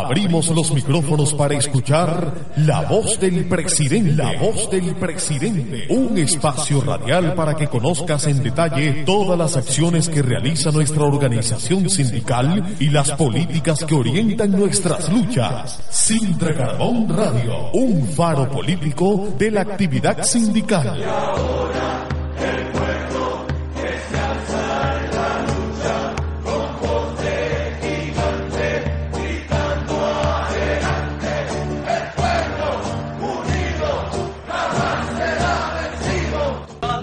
Abrimos 0.00 0.48
los 0.48 0.72
micrófonos 0.72 1.34
para 1.34 1.54
escuchar 1.54 2.32
la 2.56 2.82
voz 2.82 3.20
del 3.20 3.46
presidente. 3.46 4.12
La 4.12 4.38
voz 4.38 4.70
del 4.70 4.94
presidente. 4.94 5.86
Un 5.90 6.16
espacio 6.18 6.80
radial 6.80 7.34
para 7.34 7.54
que 7.54 7.68
conozcas 7.68 8.26
en 8.26 8.42
detalle 8.42 9.04
todas 9.04 9.38
las 9.38 9.56
acciones 9.56 10.08
que 10.08 10.22
realiza 10.22 10.70
nuestra 10.70 11.04
organización 11.04 11.90
sindical 11.90 12.74
y 12.80 12.88
las 12.88 13.10
políticas 13.12 13.84
que 13.84 13.94
orientan 13.94 14.52
nuestras 14.52 15.12
luchas. 15.12 15.80
Sintra 15.90 16.54
Carbón 16.54 17.08
Radio, 17.08 17.70
un 17.72 18.06
faro 18.08 18.48
político 18.48 19.34
de 19.38 19.50
la 19.50 19.60
actividad 19.60 20.22
sindical. 20.22 22.11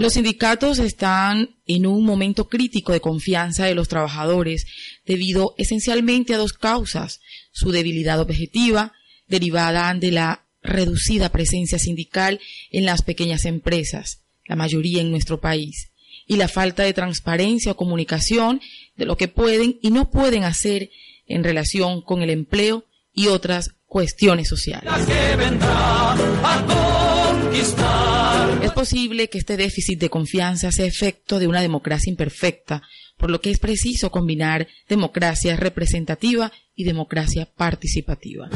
Los 0.00 0.14
sindicatos 0.14 0.78
están 0.78 1.56
en 1.66 1.86
un 1.86 2.06
momento 2.06 2.48
crítico 2.48 2.92
de 2.92 3.02
confianza 3.02 3.66
de 3.66 3.74
los 3.74 3.88
trabajadores 3.88 4.64
debido 5.04 5.54
esencialmente 5.58 6.32
a 6.32 6.38
dos 6.38 6.54
causas. 6.54 7.20
Su 7.52 7.70
debilidad 7.70 8.18
objetiva, 8.18 8.94
derivada 9.28 9.92
de 9.92 10.10
la 10.10 10.46
reducida 10.62 11.28
presencia 11.28 11.78
sindical 11.78 12.40
en 12.70 12.86
las 12.86 13.02
pequeñas 13.02 13.44
empresas, 13.44 14.22
la 14.46 14.56
mayoría 14.56 15.02
en 15.02 15.10
nuestro 15.10 15.38
país, 15.38 15.92
y 16.26 16.36
la 16.36 16.48
falta 16.48 16.82
de 16.82 16.94
transparencia 16.94 17.72
o 17.72 17.76
comunicación 17.76 18.62
de 18.96 19.04
lo 19.04 19.18
que 19.18 19.28
pueden 19.28 19.78
y 19.82 19.90
no 19.90 20.10
pueden 20.10 20.44
hacer 20.44 20.88
en 21.26 21.44
relación 21.44 22.00
con 22.00 22.22
el 22.22 22.30
empleo 22.30 22.86
y 23.12 23.26
otras 23.26 23.74
cuestiones 23.84 24.48
sociales. 24.48 24.90
Es 28.70 28.74
posible 28.74 29.28
que 29.28 29.38
este 29.38 29.56
déficit 29.56 29.98
de 29.98 30.08
confianza 30.08 30.70
sea 30.70 30.86
efecto 30.86 31.40
de 31.40 31.48
una 31.48 31.60
democracia 31.60 32.08
imperfecta, 32.08 32.82
por 33.16 33.28
lo 33.28 33.40
que 33.40 33.50
es 33.50 33.58
preciso 33.58 34.12
combinar 34.12 34.68
democracia 34.88 35.56
representativa 35.56 36.52
y 36.76 36.84
democracia 36.84 37.46
participativa. 37.46 38.48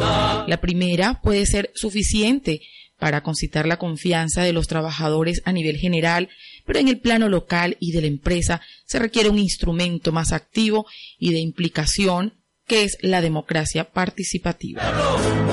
La 0.47 0.61
primera 0.61 1.21
puede 1.21 1.47
ser 1.47 1.73
suficiente 1.75 2.63
para 2.97 3.23
concitar 3.23 3.67
la 3.67 3.77
confianza 3.77 4.45
de 4.45 4.53
los 4.53 4.69
trabajadores 4.69 5.43
a 5.45 5.53
nivel 5.53 5.79
general, 5.79 6.29
pero 6.65 6.79
en 6.79 6.87
el 6.87 7.01
plano 7.01 7.29
local 7.29 7.77
y 7.81 7.91
de 7.91 8.03
la 8.03 8.07
empresa 8.07 8.61
se 8.87 9.01
requiere 9.01 9.31
un 9.31 9.39
instrumento 9.39 10.13
más 10.13 10.33
activo 10.33 10.87
y 11.19 11.33
de 11.33 11.41
implicación 11.41 12.35
que 12.69 12.85
es 12.85 12.99
la 13.03 13.21
democracia 13.21 13.91
participativa. 13.91 14.81
En 14.81 14.97
un 14.97 15.49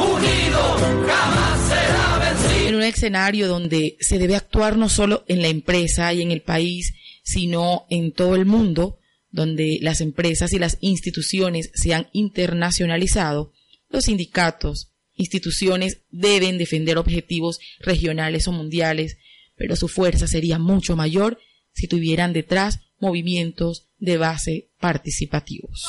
escenario 2.91 3.47
donde 3.47 3.97
se 3.99 4.19
debe 4.19 4.35
actuar 4.35 4.77
no 4.77 4.89
solo 4.89 5.25
en 5.27 5.41
la 5.41 5.47
empresa 5.47 6.13
y 6.13 6.21
en 6.21 6.31
el 6.31 6.41
país, 6.41 6.93
sino 7.23 7.85
en 7.89 8.11
todo 8.11 8.35
el 8.35 8.45
mundo, 8.45 8.99
donde 9.29 9.79
las 9.81 10.01
empresas 10.01 10.53
y 10.53 10.59
las 10.59 10.77
instituciones 10.81 11.71
se 11.73 11.93
han 11.93 12.09
internacionalizado, 12.13 13.53
los 13.89 14.05
sindicatos, 14.05 14.91
instituciones 15.15 16.01
deben 16.09 16.57
defender 16.57 16.97
objetivos 16.97 17.59
regionales 17.79 18.47
o 18.47 18.51
mundiales, 18.51 19.17
pero 19.55 19.75
su 19.75 19.87
fuerza 19.87 20.27
sería 20.27 20.59
mucho 20.59 20.95
mayor 20.95 21.39
si 21.73 21.87
tuvieran 21.87 22.33
detrás 22.33 22.79
movimientos 22.99 23.87
de 23.97 24.17
base 24.17 24.69
participativos. 24.79 25.85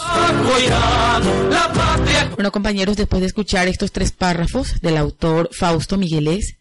Bueno, 2.35 2.53
compañeros, 2.53 2.97
después 2.97 3.21
de 3.21 3.27
escuchar 3.27 3.69
estos 3.69 3.93
tres 3.93 4.13
párrafos 4.13 4.81
del 4.81 4.97
autor 4.97 5.51
Fausto 5.53 5.97
Miguelés, 5.97 6.59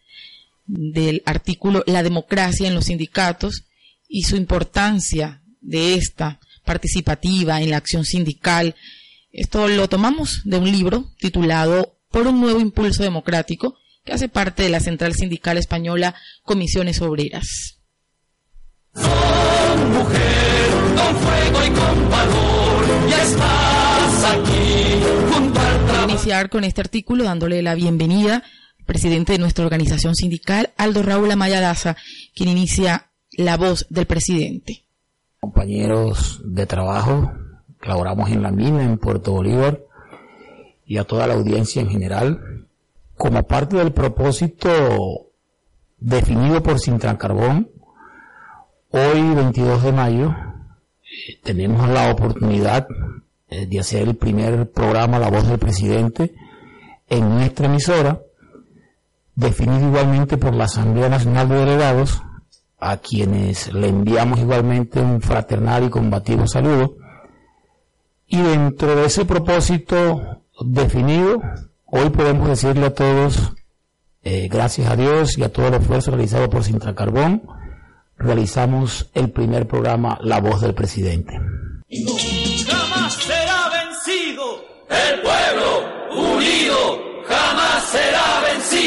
del 0.66 1.22
artículo 1.26 1.82
La 1.86 2.02
democracia 2.02 2.68
en 2.68 2.74
los 2.74 2.86
sindicatos 2.86 3.64
y 4.08 4.22
su 4.22 4.36
importancia 4.36 5.42
de 5.60 5.94
esta 5.94 6.40
participativa 6.64 7.60
en 7.60 7.70
la 7.70 7.78
acción 7.78 8.04
sindical, 8.04 8.74
esto 9.32 9.68
lo 9.68 9.88
tomamos 9.88 10.42
de 10.44 10.58
un 10.58 10.70
libro 10.70 11.10
titulado 11.18 11.98
Por 12.10 12.26
un 12.26 12.40
nuevo 12.40 12.60
impulso 12.60 13.02
democrático, 13.02 13.76
que 14.04 14.12
hace 14.12 14.28
parte 14.28 14.64
de 14.64 14.68
la 14.68 14.80
Central 14.80 15.14
Sindical 15.14 15.58
Española 15.58 16.14
Comisiones 16.42 17.00
Obreras. 17.00 17.78
Mujer, 18.94 20.70
con 20.96 21.16
fuego 21.16 21.64
y 21.64 21.70
con 21.70 22.10
valor, 22.10 23.08
ya 23.08 23.22
estás 23.22 24.24
aquí 24.24 25.32
junto 25.32 25.60
al 25.60 26.10
iniciar 26.10 26.50
con 26.50 26.64
este 26.64 26.80
artículo 26.80 27.24
dándole 27.24 27.62
la 27.62 27.74
bienvenida 27.74 28.42
presidente 28.92 29.32
de 29.32 29.38
nuestra 29.38 29.64
organización 29.64 30.14
sindical, 30.14 30.70
Aldo 30.76 31.02
Raúl 31.02 31.30
Amaya 31.30 31.62
Daza, 31.62 31.96
quien 32.34 32.50
inicia 32.50 33.06
la 33.32 33.56
voz 33.56 33.86
del 33.88 34.06
presidente. 34.06 34.84
Compañeros 35.40 36.42
de 36.44 36.66
trabajo, 36.66 37.32
que 37.80 37.88
laboramos 37.88 38.30
en 38.30 38.42
la 38.42 38.52
mina 38.52 38.84
en 38.84 38.98
Puerto 38.98 39.32
Bolívar 39.32 39.80
y 40.84 40.98
a 40.98 41.04
toda 41.04 41.26
la 41.26 41.34
audiencia 41.34 41.80
en 41.80 41.88
general, 41.88 42.66
como 43.16 43.42
parte 43.44 43.76
del 43.76 43.92
propósito 43.92 45.30
definido 45.98 46.62
por 46.62 46.78
Sintran 46.78 47.16
Carbón, 47.16 47.70
Hoy, 48.94 49.22
22 49.34 49.84
de 49.84 49.92
mayo, 49.92 50.36
tenemos 51.42 51.88
la 51.88 52.12
oportunidad 52.12 52.86
eh, 53.48 53.64
de 53.66 53.80
hacer 53.80 54.06
el 54.06 54.16
primer 54.16 54.70
programa 54.70 55.18
La 55.18 55.30
Voz 55.30 55.48
del 55.48 55.58
Presidente 55.58 56.34
en 57.08 57.26
nuestra 57.30 57.68
emisora, 57.68 58.20
definido 59.42 59.88
igualmente 59.88 60.36
por 60.36 60.54
la 60.54 60.64
Asamblea 60.64 61.08
Nacional 61.08 61.48
de 61.48 61.56
Delegados, 61.56 62.22
a 62.78 62.96
quienes 62.96 63.72
le 63.72 63.88
enviamos 63.88 64.40
igualmente 64.40 65.00
un 65.00 65.20
fraternal 65.20 65.84
y 65.84 65.90
combativo 65.90 66.46
saludo. 66.46 66.96
Y 68.26 68.40
dentro 68.40 68.96
de 68.96 69.06
ese 69.06 69.24
propósito 69.24 70.42
definido, 70.60 71.40
hoy 71.84 72.10
podemos 72.10 72.48
decirle 72.48 72.86
a 72.86 72.94
todos, 72.94 73.52
eh, 74.22 74.48
gracias 74.50 74.90
a 74.90 74.96
Dios 74.96 75.38
y 75.38 75.44
a 75.44 75.52
todo 75.52 75.68
el 75.68 75.74
esfuerzo 75.74 76.10
realizado 76.10 76.48
por 76.48 76.64
Sintracarbón, 76.64 77.42
realizamos 78.16 79.10
el 79.14 79.30
primer 79.30 79.66
programa 79.66 80.18
La 80.22 80.40
Voz 80.40 80.60
del 80.60 80.74
Presidente. 80.74 81.38
Jamás 82.66 83.14
será 83.14 83.68
vencido 83.68 84.64
el 84.88 85.20
pueblo 85.20 86.34
unido, 86.34 86.98
jamás 87.26 87.84
será 87.84 88.40
vencido 88.40 88.81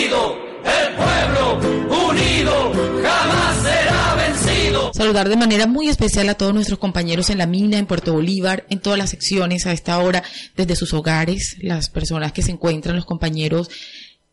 Saludar 5.05 5.29
de 5.29 5.37
manera 5.37 5.67
muy 5.67 5.87
especial 5.87 6.27
a 6.29 6.33
todos 6.33 6.51
nuestros 6.51 6.79
compañeros 6.79 7.29
en 7.29 7.37
la 7.37 7.45
mina, 7.45 7.77
en 7.77 7.85
Puerto 7.85 8.11
Bolívar, 8.11 8.65
en 8.71 8.79
todas 8.79 8.97
las 8.97 9.11
secciones 9.11 9.67
a 9.67 9.71
esta 9.71 9.99
hora, 9.99 10.23
desde 10.57 10.75
sus 10.75 10.95
hogares, 10.95 11.57
las 11.61 11.91
personas 11.91 12.31
que 12.31 12.41
se 12.41 12.49
encuentran, 12.49 12.95
los 12.95 13.05
compañeros 13.05 13.69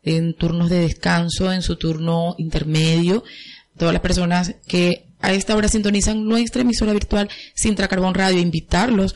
en 0.02 0.32
turnos 0.32 0.70
de 0.70 0.78
descanso, 0.78 1.52
en 1.52 1.60
su 1.60 1.76
turno 1.76 2.36
intermedio, 2.38 3.22
todas 3.76 3.92
las 3.92 4.00
personas 4.00 4.54
que 4.66 5.08
a 5.20 5.34
esta 5.34 5.54
hora 5.56 5.68
sintonizan 5.68 6.24
nuestra 6.24 6.62
emisora 6.62 6.94
virtual 6.94 7.28
Sintra 7.54 7.86
Carbón 7.86 8.14
Radio, 8.14 8.40
invitarlos 8.40 9.14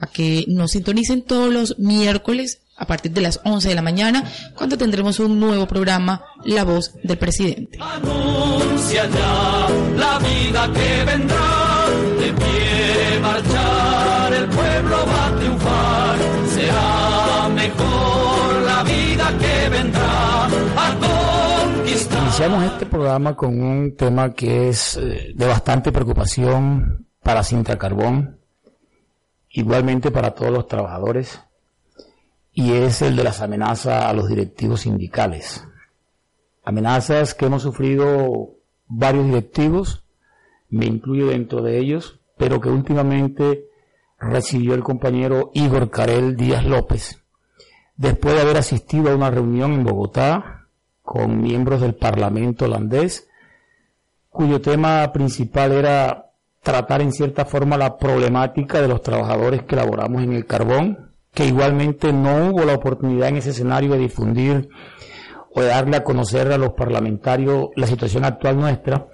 a 0.00 0.06
que 0.06 0.44
nos 0.48 0.72
sintonicen 0.72 1.22
todos 1.22 1.50
los 1.50 1.78
miércoles 1.78 2.60
a 2.80 2.86
partir 2.86 3.12
de 3.12 3.20
las 3.20 3.40
11 3.44 3.68
de 3.68 3.74
la 3.74 3.82
mañana, 3.82 4.24
cuando 4.56 4.78
tendremos 4.78 5.20
un 5.20 5.38
nuevo 5.38 5.66
programa, 5.66 6.24
La 6.44 6.64
Voz 6.64 6.94
del 7.02 7.18
Presidente. 7.18 7.78
Anuncia 7.78 9.06
ya 9.06 9.68
la 9.96 10.18
vida 10.18 10.72
que 10.72 11.04
vendrá, 11.04 11.86
de 12.18 12.32
pie 12.32 13.20
marchar, 13.20 14.32
el 14.32 14.48
pueblo 14.48 14.96
va 14.96 15.26
a 15.26 15.36
triunfar, 15.36 16.18
será 16.54 17.48
mejor 17.50 18.62
la 18.64 18.82
vida 18.82 19.38
que 19.38 19.68
vendrá. 19.68 20.48
Iniciamos 22.22 22.64
este 22.64 22.86
programa 22.86 23.36
con 23.36 23.60
un 23.60 23.94
tema 23.96 24.32
que 24.32 24.70
es 24.70 24.96
eh, 24.96 25.32
de 25.34 25.46
bastante 25.46 25.92
preocupación 25.92 27.06
para 27.22 27.42
Cinta 27.42 27.76
Carbón, 27.76 28.40
igualmente 29.50 30.10
para 30.10 30.30
todos 30.30 30.50
los 30.50 30.66
trabajadores 30.66 31.40
y 32.60 32.74
es 32.74 33.00
el 33.00 33.16
de 33.16 33.24
las 33.24 33.40
amenazas 33.40 34.04
a 34.04 34.12
los 34.12 34.28
directivos 34.28 34.82
sindicales. 34.82 35.66
Amenazas 36.62 37.32
que 37.32 37.46
hemos 37.46 37.62
sufrido 37.62 38.50
varios 38.86 39.24
directivos, 39.24 40.04
me 40.68 40.84
incluyo 40.84 41.28
dentro 41.28 41.62
de 41.62 41.78
ellos, 41.78 42.20
pero 42.36 42.60
que 42.60 42.68
últimamente 42.68 43.64
recibió 44.18 44.74
el 44.74 44.82
compañero 44.82 45.50
Igor 45.54 45.88
Carel 45.88 46.36
Díaz 46.36 46.66
López, 46.66 47.24
después 47.96 48.34
de 48.34 48.42
haber 48.42 48.58
asistido 48.58 49.10
a 49.10 49.16
una 49.16 49.30
reunión 49.30 49.72
en 49.72 49.84
Bogotá 49.84 50.66
con 51.00 51.40
miembros 51.40 51.80
del 51.80 51.94
Parlamento 51.94 52.66
holandés, 52.66 53.26
cuyo 54.28 54.60
tema 54.60 55.10
principal 55.14 55.72
era 55.72 56.32
tratar 56.62 57.00
en 57.00 57.12
cierta 57.12 57.46
forma 57.46 57.78
la 57.78 57.96
problemática 57.96 58.82
de 58.82 58.88
los 58.88 59.00
trabajadores 59.00 59.62
que 59.62 59.76
laboramos 59.76 60.22
en 60.22 60.34
el 60.34 60.44
carbón, 60.44 61.09
que 61.34 61.46
igualmente 61.46 62.12
no 62.12 62.48
hubo 62.48 62.64
la 62.64 62.74
oportunidad 62.74 63.28
en 63.28 63.36
ese 63.36 63.50
escenario 63.50 63.92
de 63.92 63.98
difundir 63.98 64.68
o 65.52 65.60
de 65.60 65.68
darle 65.68 65.96
a 65.96 66.04
conocer 66.04 66.50
a 66.52 66.58
los 66.58 66.72
parlamentarios 66.72 67.68
la 67.76 67.86
situación 67.86 68.24
actual 68.24 68.58
nuestra, 68.58 69.06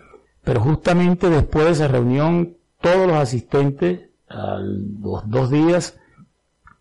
pero 0.43 0.61
justamente 0.61 1.29
después 1.29 1.67
de 1.67 1.73
esa 1.73 1.89
reunión 1.89 2.57
todos 2.81 3.07
los 3.07 3.17
asistentes 3.17 4.11
a 4.29 4.59
los 4.59 5.29
dos 5.29 5.51
días 5.51 5.99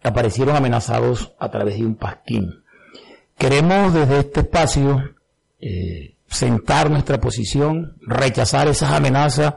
aparecieron 0.03 0.55
amenazados 0.55 1.33
a 1.39 1.49
través 1.49 1.77
de 1.77 1.85
un 1.85 1.95
pasquín. 1.95 2.63
Queremos 3.37 3.93
desde 3.93 4.19
este 4.19 4.41
espacio 4.41 5.15
eh, 5.59 6.15
sentar 6.27 6.89
nuestra 6.89 7.19
posición, 7.19 7.97
rechazar 8.01 8.67
esas 8.67 8.91
amenazas 8.91 9.55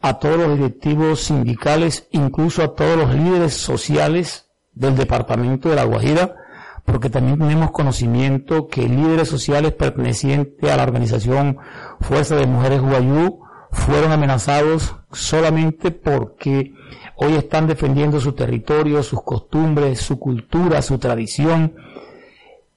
a 0.00 0.18
todos 0.18 0.38
los 0.38 0.58
directivos 0.58 1.20
sindicales, 1.20 2.08
incluso 2.10 2.62
a 2.62 2.74
todos 2.74 2.96
los 2.96 3.14
líderes 3.14 3.54
sociales 3.54 4.43
del 4.74 4.96
departamento 4.96 5.68
de 5.68 5.76
La 5.76 5.84
Guajira, 5.84 6.36
porque 6.84 7.10
también 7.10 7.38
tenemos 7.38 7.70
conocimiento 7.70 8.68
que 8.68 8.88
líderes 8.88 9.28
sociales 9.28 9.72
pertenecientes 9.72 10.70
a 10.70 10.76
la 10.76 10.82
organización 10.82 11.58
Fuerza 12.00 12.36
de 12.36 12.46
Mujeres 12.46 12.80
Guayú 12.80 13.40
fueron 13.70 14.12
amenazados 14.12 14.94
solamente 15.12 15.90
porque 15.90 16.74
hoy 17.16 17.34
están 17.34 17.66
defendiendo 17.66 18.20
su 18.20 18.32
territorio, 18.32 19.02
sus 19.02 19.22
costumbres, 19.22 20.00
su 20.00 20.18
cultura, 20.18 20.82
su 20.82 20.98
tradición 20.98 21.74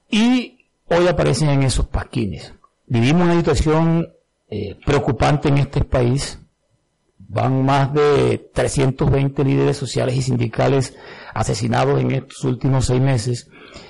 y 0.10 0.70
hoy 0.88 1.08
aparecen 1.08 1.50
en 1.50 1.64
esos 1.64 1.88
pasquines. 1.88 2.54
Vivimos 2.86 3.24
una 3.24 3.36
situación 3.36 4.08
eh, 4.50 4.78
preocupante 4.86 5.50
en 5.50 5.58
este 5.58 5.84
país. 5.84 6.40
Van 7.30 7.66
más 7.66 7.94
de 7.94 8.50
320 8.54 9.44
líderes 9.44 9.78
sociales 9.78 10.16
y 10.16 10.22
sindicales 10.22 10.96
asesinados 11.34 12.00
en 12.00 12.12
estos 12.12 12.44
últimos 12.46 12.86
seis 12.86 13.02
meses. 13.02 13.50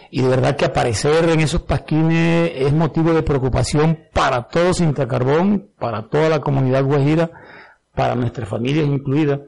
Y 0.09 0.21
de 0.21 0.27
verdad 0.27 0.55
que 0.55 0.65
aparecer 0.65 1.29
en 1.29 1.39
esos 1.39 1.61
pasquines 1.61 2.51
es 2.55 2.73
motivo 2.73 3.13
de 3.13 3.23
preocupación 3.23 3.99
para 4.13 4.47
todos 4.47 4.79
Intercarbón, 4.79 5.69
para 5.77 6.07
toda 6.09 6.29
la 6.29 6.39
comunidad 6.39 6.83
guajira, 6.83 7.29
para 7.93 8.15
nuestras 8.15 8.49
familias 8.49 8.87
incluidas. 8.87 9.41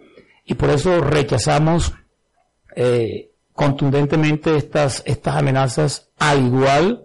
Y 0.46 0.56
por 0.56 0.70
eso 0.70 1.02
rechazamos 1.02 1.94
eh, 2.76 3.32
contundentemente 3.54 4.56
estas, 4.56 5.04
estas 5.06 5.36
amenazas. 5.36 6.10
Al 6.18 6.46
igual, 6.46 7.04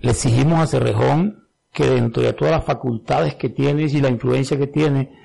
le 0.00 0.10
exigimos 0.10 0.60
a 0.60 0.66
Cerrejón 0.66 1.44
que 1.72 1.86
dentro 1.86 2.22
de 2.22 2.32
todas 2.32 2.52
las 2.52 2.64
facultades 2.64 3.34
que 3.34 3.48
tiene 3.48 3.82
y 3.82 4.00
la 4.00 4.08
influencia 4.08 4.56
que 4.56 4.68
tiene, 4.68 5.23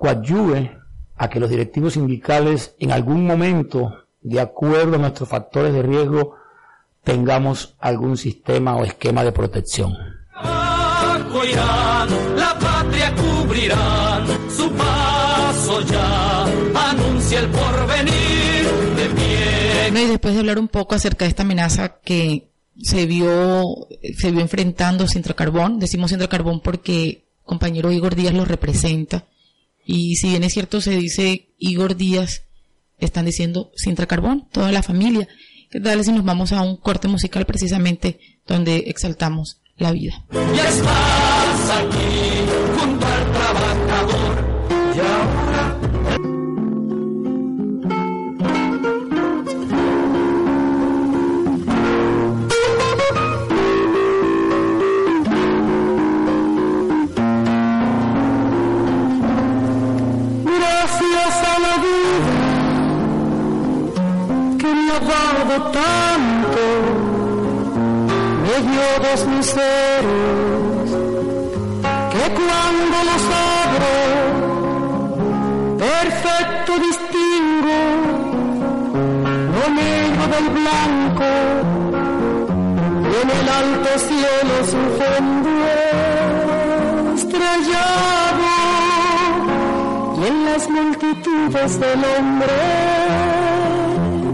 coadyuve 0.00 0.78
a 1.16 1.28
que 1.28 1.38
los 1.38 1.50
directivos 1.50 1.92
sindicales 1.92 2.74
en 2.78 2.90
algún 2.90 3.26
momento, 3.26 4.06
de 4.22 4.40
acuerdo 4.40 4.94
a 4.96 4.98
nuestros 4.98 5.28
factores 5.28 5.74
de 5.74 5.82
riesgo, 5.82 6.36
tengamos 7.04 7.76
algún 7.78 8.16
sistema 8.16 8.76
o 8.76 8.84
esquema 8.84 9.22
de 9.22 9.32
protección. 9.32 9.92
la 12.34 12.58
patria 12.58 13.14
cubrirán 13.14 14.26
su 14.50 14.70
paso 14.72 15.82
ya, 15.82 16.44
anuncia 16.88 17.40
el 17.40 17.48
porvenir 17.48 18.64
de 18.96 19.08
pie. 19.14 20.02
y 20.02 20.08
después 20.08 20.32
de 20.32 20.40
hablar 20.40 20.58
un 20.58 20.68
poco 20.68 20.94
acerca 20.94 21.26
de 21.26 21.28
esta 21.28 21.42
amenaza 21.42 22.00
que 22.02 22.48
se 22.82 23.04
vio, 23.04 23.86
se 24.18 24.30
vio 24.30 24.40
enfrentando 24.40 25.06
Centro 25.06 25.36
Carbón, 25.36 25.78
decimos 25.78 26.08
Centro 26.08 26.30
Carbón 26.30 26.60
porque 26.60 27.26
compañero 27.44 27.92
Igor 27.92 28.14
Díaz 28.14 28.32
lo 28.32 28.46
representa, 28.46 29.26
y 29.84 30.16
si 30.16 30.30
bien 30.30 30.44
es 30.44 30.52
cierto 30.52 30.80
se 30.80 30.96
dice 30.96 31.48
Igor 31.58 31.96
Díaz, 31.96 32.42
están 32.98 33.26
diciendo 33.26 33.70
Sintra 33.76 34.06
Carbón, 34.06 34.48
toda 34.52 34.72
la 34.72 34.82
familia. 34.82 35.28
¿Qué 35.70 35.80
tal 35.80 36.04
si 36.04 36.12
nos 36.12 36.24
vamos 36.24 36.52
a 36.52 36.62
un 36.62 36.76
corte 36.76 37.08
musical 37.08 37.46
precisamente 37.46 38.18
donde 38.46 38.84
exaltamos 38.86 39.60
la 39.76 39.92
vida? 39.92 40.24
Ya 40.32 40.68
estás 40.68 41.70
aquí 41.70 42.39
tanto, 65.72 66.64
me 68.42 68.54
dio 68.68 68.86
dos 69.08 69.20
miserios, 69.26 70.88
que 72.12 72.24
cuando 72.38 72.96
los 73.10 73.22
abro, 73.64 73.94
perfecto 75.78 76.72
distingo 76.88 77.80
lo 79.56 79.64
negro 79.74 80.24
del 80.34 80.46
blanco, 80.60 81.30
y 83.02 83.12
en 83.22 83.28
el 83.38 83.46
alto 83.48 83.90
cielo 83.98 84.54
su 84.72 84.82
fondo 84.98 85.52
estrellado, 87.14 88.48
y 90.16 90.20
en 90.26 90.36
las 90.44 90.62
multitudes 90.68 91.70
del 91.80 92.00
hombre 92.04 93.49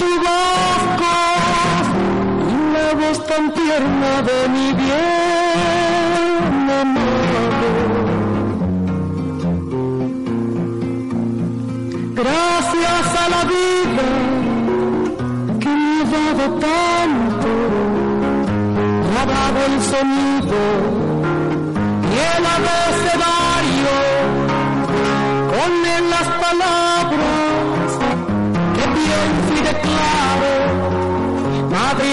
y 0.00 0.18
la 2.74 2.94
voz 2.94 3.18
tan 3.26 3.52
tierna 3.52 4.22
de 4.22 4.48
mi 4.48 4.72
bien 4.74 6.70
amado. 6.82 7.70
Gracias 12.14 13.06
a 13.22 13.28
la 13.34 13.42
vida 13.54 14.08
que 15.60 15.68
me 15.68 16.00
ha 16.00 16.04
dado 16.12 16.46
tanto, 16.58 17.50
dado 19.26 19.58
el 19.68 19.76
sonido 19.92 20.60
y 22.12 22.14
el 22.36 22.44
abecedario 22.56 23.94
con 25.50 25.70
él 25.86 26.04
las 26.10 26.28
palabras 26.42 26.85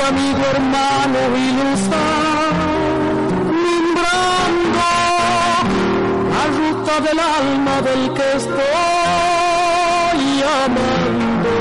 amigo 0.07 0.43
hermano 0.53 1.19
ilusa, 1.48 2.03
nombrando 3.63 4.88
la 6.33 6.43
ruta 6.57 6.93
del 7.05 7.19
alma 7.19 7.75
del 7.81 8.03
que 8.13 8.27
estoy 8.38 8.62
amando. 10.63 11.53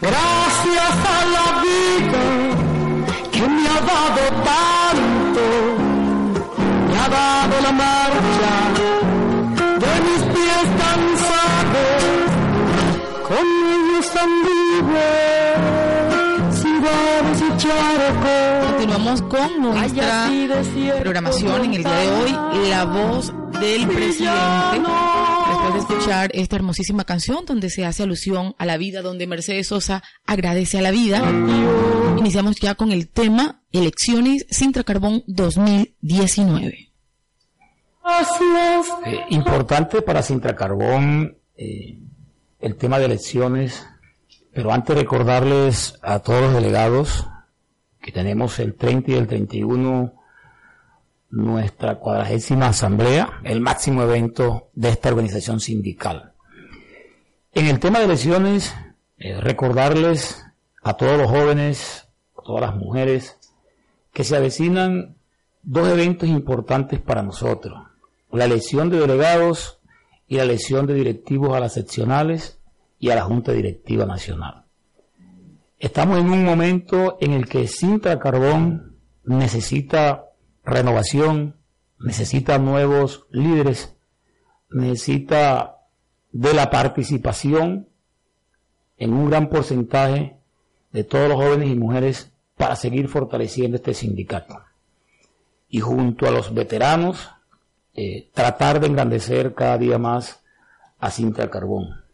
gracias 0.00 0.94
a 1.16 1.18
la 1.36 1.46
vida 1.64 2.22
que 3.32 3.42
me 3.48 3.64
ha 3.68 3.80
dado 3.92 4.22
tanto, 4.52 5.44
me 6.88 6.94
ha 6.98 7.08
dado 7.08 7.54
la 7.62 7.72
mar 7.72 8.17
ellos 14.18 14.82
anduve, 14.82 15.10
ciudades 16.52 17.40
y 17.40 17.56
charcos. 17.56 18.66
Continuamos 18.70 19.22
con 19.22 19.60
nuestra 19.60 20.30
programación 21.00 21.64
en 21.64 21.74
el 21.74 21.84
día 21.84 21.98
de 21.98 22.10
hoy, 22.10 22.68
La 22.68 22.84
Voz 22.84 23.32
del 23.60 23.86
Presidente. 23.88 24.82
Después 25.48 25.74
de 25.74 25.78
escuchar 25.78 26.30
esta 26.34 26.56
hermosísima 26.56 27.04
canción 27.04 27.44
donde 27.44 27.70
se 27.70 27.84
hace 27.84 28.02
alusión 28.02 28.54
a 28.58 28.66
la 28.66 28.76
vida, 28.76 29.02
donde 29.02 29.26
Mercedes 29.26 29.68
Sosa 29.68 30.02
agradece 30.26 30.78
a 30.78 30.82
la 30.82 30.90
vida, 30.90 31.22
iniciamos 32.18 32.56
ya 32.60 32.74
con 32.74 32.92
el 32.92 33.08
tema 33.08 33.62
Elecciones 33.72 34.46
Sintra 34.50 34.84
Carbón 34.84 35.24
2019. 35.26 36.86
Eh, 39.04 39.20
importante 39.30 40.00
para 40.00 40.22
Sintra 40.22 40.56
Carbón 40.56 41.36
eh, 41.54 41.98
el 42.60 42.76
tema 42.76 42.98
de 42.98 43.04
elecciones, 43.06 43.86
pero 44.58 44.72
antes 44.72 44.96
recordarles 44.96 46.00
a 46.02 46.18
todos 46.18 46.42
los 46.42 46.54
delegados 46.54 47.28
que 48.00 48.10
tenemos 48.10 48.58
el 48.58 48.74
30 48.74 49.12
y 49.12 49.14
el 49.14 49.28
31 49.28 50.12
nuestra 51.30 52.00
cuadragésima 52.00 52.66
asamblea, 52.66 53.40
el 53.44 53.60
máximo 53.60 54.02
evento 54.02 54.70
de 54.74 54.88
esta 54.88 55.10
organización 55.10 55.60
sindical. 55.60 56.32
En 57.52 57.66
el 57.66 57.78
tema 57.78 58.00
de 58.00 58.06
elecciones, 58.06 58.74
eh, 59.18 59.40
recordarles 59.40 60.44
a 60.82 60.94
todos 60.94 61.16
los 61.16 61.30
jóvenes, 61.30 62.08
a 62.36 62.42
todas 62.42 62.62
las 62.62 62.74
mujeres, 62.74 63.38
que 64.12 64.24
se 64.24 64.34
avecinan 64.34 65.18
dos 65.62 65.86
eventos 65.86 66.28
importantes 66.28 66.98
para 66.98 67.22
nosotros. 67.22 67.80
La 68.32 68.46
elección 68.46 68.90
de 68.90 68.98
delegados 68.98 69.78
y 70.26 70.38
la 70.38 70.42
elección 70.42 70.88
de 70.88 70.94
directivos 70.94 71.54
a 71.54 71.60
las 71.60 71.74
seccionales 71.74 72.57
y 72.98 73.10
a 73.10 73.14
la 73.14 73.24
Junta 73.24 73.52
Directiva 73.52 74.04
Nacional. 74.06 74.64
Estamos 75.78 76.18
en 76.18 76.30
un 76.30 76.44
momento 76.44 77.18
en 77.20 77.32
el 77.32 77.48
que 77.48 77.68
Cinta 77.68 78.18
Carbón 78.18 78.96
necesita 79.24 80.24
renovación, 80.64 81.56
necesita 82.00 82.58
nuevos 82.58 83.26
líderes, 83.30 83.94
necesita 84.70 85.76
de 86.32 86.52
la 86.52 86.70
participación 86.70 87.88
en 88.96 89.12
un 89.12 89.30
gran 89.30 89.48
porcentaje 89.48 90.36
de 90.92 91.04
todos 91.04 91.28
los 91.28 91.36
jóvenes 91.36 91.68
y 91.68 91.76
mujeres 91.76 92.32
para 92.56 92.74
seguir 92.74 93.08
fortaleciendo 93.08 93.76
este 93.76 93.94
sindicato. 93.94 94.60
Y 95.68 95.80
junto 95.80 96.26
a 96.26 96.30
los 96.30 96.52
veteranos, 96.52 97.30
eh, 97.94 98.30
tratar 98.32 98.80
de 98.80 98.88
engrandecer 98.88 99.54
cada 99.54 99.78
día 99.78 99.98
más 99.98 100.42
a 100.98 101.10
Cinta 101.10 101.48
Carbón. 101.50 102.07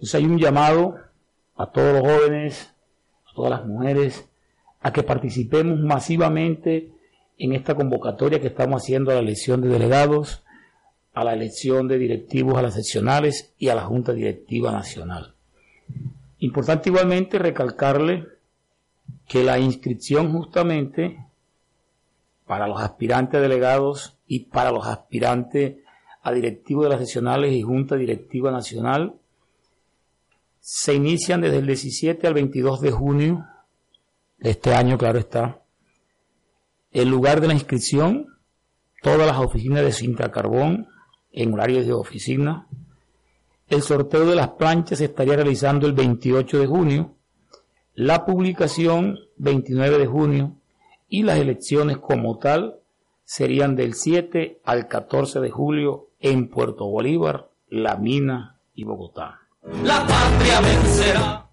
Entonces 0.00 0.14
hay 0.14 0.24
un 0.24 0.38
llamado 0.38 0.96
a 1.56 1.66
todos 1.66 1.92
los 1.92 2.00
jóvenes, 2.00 2.72
a 3.30 3.34
todas 3.34 3.50
las 3.50 3.66
mujeres, 3.66 4.30
a 4.80 4.94
que 4.94 5.02
participemos 5.02 5.78
masivamente 5.78 6.90
en 7.36 7.52
esta 7.52 7.74
convocatoria 7.74 8.40
que 8.40 8.46
estamos 8.46 8.82
haciendo 8.82 9.10
a 9.10 9.16
la 9.16 9.20
elección 9.20 9.60
de 9.60 9.68
delegados, 9.68 10.42
a 11.12 11.22
la 11.22 11.34
elección 11.34 11.86
de 11.86 11.98
directivos 11.98 12.56
a 12.56 12.62
las 12.62 12.72
seccionales 12.72 13.52
y 13.58 13.68
a 13.68 13.74
la 13.74 13.82
Junta 13.82 14.14
Directiva 14.14 14.72
Nacional. 14.72 15.34
Importante 16.38 16.88
igualmente 16.88 17.38
recalcarle 17.38 18.26
que 19.28 19.44
la 19.44 19.58
inscripción 19.58 20.32
justamente 20.32 21.26
para 22.46 22.66
los 22.66 22.80
aspirantes 22.80 23.38
delegados 23.38 24.16
y 24.26 24.46
para 24.46 24.72
los 24.72 24.86
aspirantes 24.86 25.76
a 26.22 26.32
directivos 26.32 26.84
de 26.84 26.88
las 26.88 27.00
seccionales 27.00 27.52
y 27.52 27.60
Junta 27.60 27.96
Directiva 27.96 28.50
Nacional 28.50 29.19
se 30.60 30.94
inician 30.94 31.40
desde 31.40 31.58
el 31.58 31.66
17 31.66 32.26
al 32.26 32.34
22 32.34 32.80
de 32.80 32.90
junio 32.90 33.46
de 34.38 34.50
este 34.50 34.74
año, 34.74 34.98
claro 34.98 35.18
está, 35.18 35.62
el 36.92 37.08
lugar 37.08 37.40
de 37.40 37.48
la 37.48 37.54
inscripción, 37.54 38.26
todas 39.02 39.26
las 39.26 39.38
oficinas 39.38 39.82
de 39.82 39.92
Cinta 39.92 40.30
Carbón 40.30 40.88
en 41.32 41.54
horarios 41.54 41.86
de 41.86 41.92
oficina. 41.92 42.66
El 43.68 43.82
sorteo 43.82 44.26
de 44.26 44.34
las 44.34 44.50
planchas 44.50 44.98
se 44.98 45.04
estaría 45.06 45.36
realizando 45.36 45.86
el 45.86 45.92
28 45.92 46.58
de 46.58 46.66
junio, 46.66 47.14
la 47.94 48.24
publicación 48.24 49.18
29 49.36 49.98
de 49.98 50.06
junio 50.06 50.56
y 51.08 51.22
las 51.22 51.38
elecciones 51.38 51.98
como 51.98 52.38
tal 52.38 52.80
serían 53.24 53.76
del 53.76 53.94
7 53.94 54.60
al 54.64 54.88
14 54.88 55.40
de 55.40 55.50
julio 55.50 56.08
en 56.18 56.48
Puerto 56.48 56.86
Bolívar, 56.86 57.50
La 57.68 57.96
Mina 57.96 58.58
y 58.74 58.84
Bogotá. 58.84 59.39
La 59.62 60.06
patria 60.06 60.60
vencerá. 60.60 61.50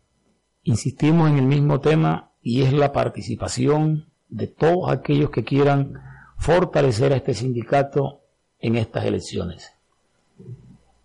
Insistimos 0.63 1.29
en 1.29 1.37
el 1.37 1.45
mismo 1.45 1.79
tema 1.79 2.31
y 2.41 2.63
es 2.63 2.73
la 2.73 2.91
participación 2.91 4.09
de 4.29 4.47
todos 4.47 4.89
aquellos 4.91 5.29
que 5.29 5.43
quieran 5.43 5.93
fortalecer 6.37 7.13
a 7.13 7.17
este 7.17 7.33
sindicato 7.33 8.21
en 8.59 8.75
estas 8.75 9.05
elecciones. 9.05 9.73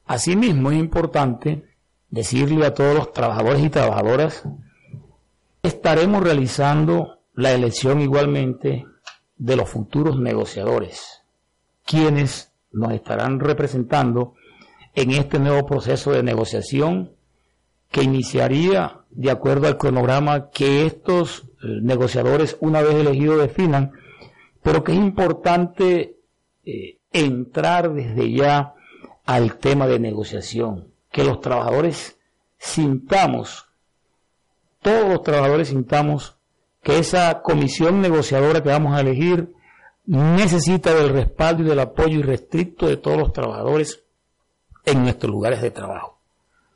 Asimismo, 0.06 0.70
es 0.70 0.78
importante 0.78 1.64
decirle 2.10 2.66
a 2.66 2.74
todos 2.74 2.94
los 2.94 3.12
trabajadores 3.12 3.64
y 3.64 3.70
trabajadoras 3.70 4.44
estaremos 5.62 6.22
realizando 6.22 7.20
la 7.34 7.52
elección 7.52 8.00
igualmente 8.00 8.84
de 9.36 9.56
los 9.56 9.68
futuros 9.68 10.18
negociadores, 10.18 11.22
quienes 11.84 12.52
nos 12.72 12.92
estarán 12.92 13.40
representando 13.40 14.34
en 14.94 15.10
este 15.10 15.38
nuevo 15.38 15.66
proceso 15.66 16.12
de 16.12 16.22
negociación 16.22 17.12
que 17.90 18.02
iniciaría 18.02 19.00
de 19.10 19.30
acuerdo 19.30 19.66
al 19.66 19.76
cronograma 19.76 20.50
que 20.50 20.86
estos 20.86 21.42
eh, 21.62 21.80
negociadores, 21.82 22.56
una 22.60 22.82
vez 22.82 22.94
elegidos, 22.94 23.38
definan, 23.38 23.92
pero 24.62 24.82
que 24.82 24.92
es 24.92 24.98
importante 24.98 26.16
eh, 26.64 26.98
entrar 27.12 27.92
desde 27.92 28.32
ya 28.32 28.74
al 29.24 29.56
tema 29.56 29.86
de 29.86 29.98
negociación, 29.98 30.88
que 31.10 31.24
los 31.24 31.40
trabajadores 31.40 32.18
sintamos, 32.58 33.66
todos 34.80 35.08
los 35.08 35.22
trabajadores 35.22 35.68
sintamos 35.68 36.36
que 36.82 36.98
esa 36.98 37.42
comisión 37.42 38.00
negociadora 38.00 38.62
que 38.62 38.70
vamos 38.70 38.96
a 38.96 39.00
elegir 39.00 39.54
necesita 40.06 40.92
del 40.94 41.10
respaldo 41.10 41.62
y 41.62 41.66
del 41.66 41.78
apoyo 41.78 42.18
irrestricto 42.18 42.88
de 42.88 42.96
todos 42.96 43.18
los 43.18 43.32
trabajadores 43.32 44.01
en 44.84 45.02
nuestros 45.02 45.30
lugares 45.30 45.62
de 45.62 45.70
trabajo. 45.70 46.20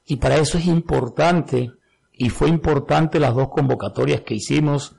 Y 0.07 0.17
para 0.17 0.37
eso 0.37 0.59
es 0.59 0.67
importante, 0.67 1.73
y 2.13 2.31
fue 2.31 2.49
importante 2.49 3.19
las 3.19 3.35
dos 3.35 3.49
convocatorias 3.49 4.21
que 4.23 4.35
hicimos 4.35 4.97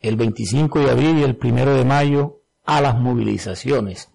el 0.00 0.16
25 0.16 0.80
de 0.80 0.90
abril 0.90 1.18
y 1.18 1.22
el 1.24 1.38
1 1.42 1.74
de 1.74 1.84
mayo 1.84 2.40
a 2.64 2.80
las 2.80 2.98
movilizaciones. 2.98 4.10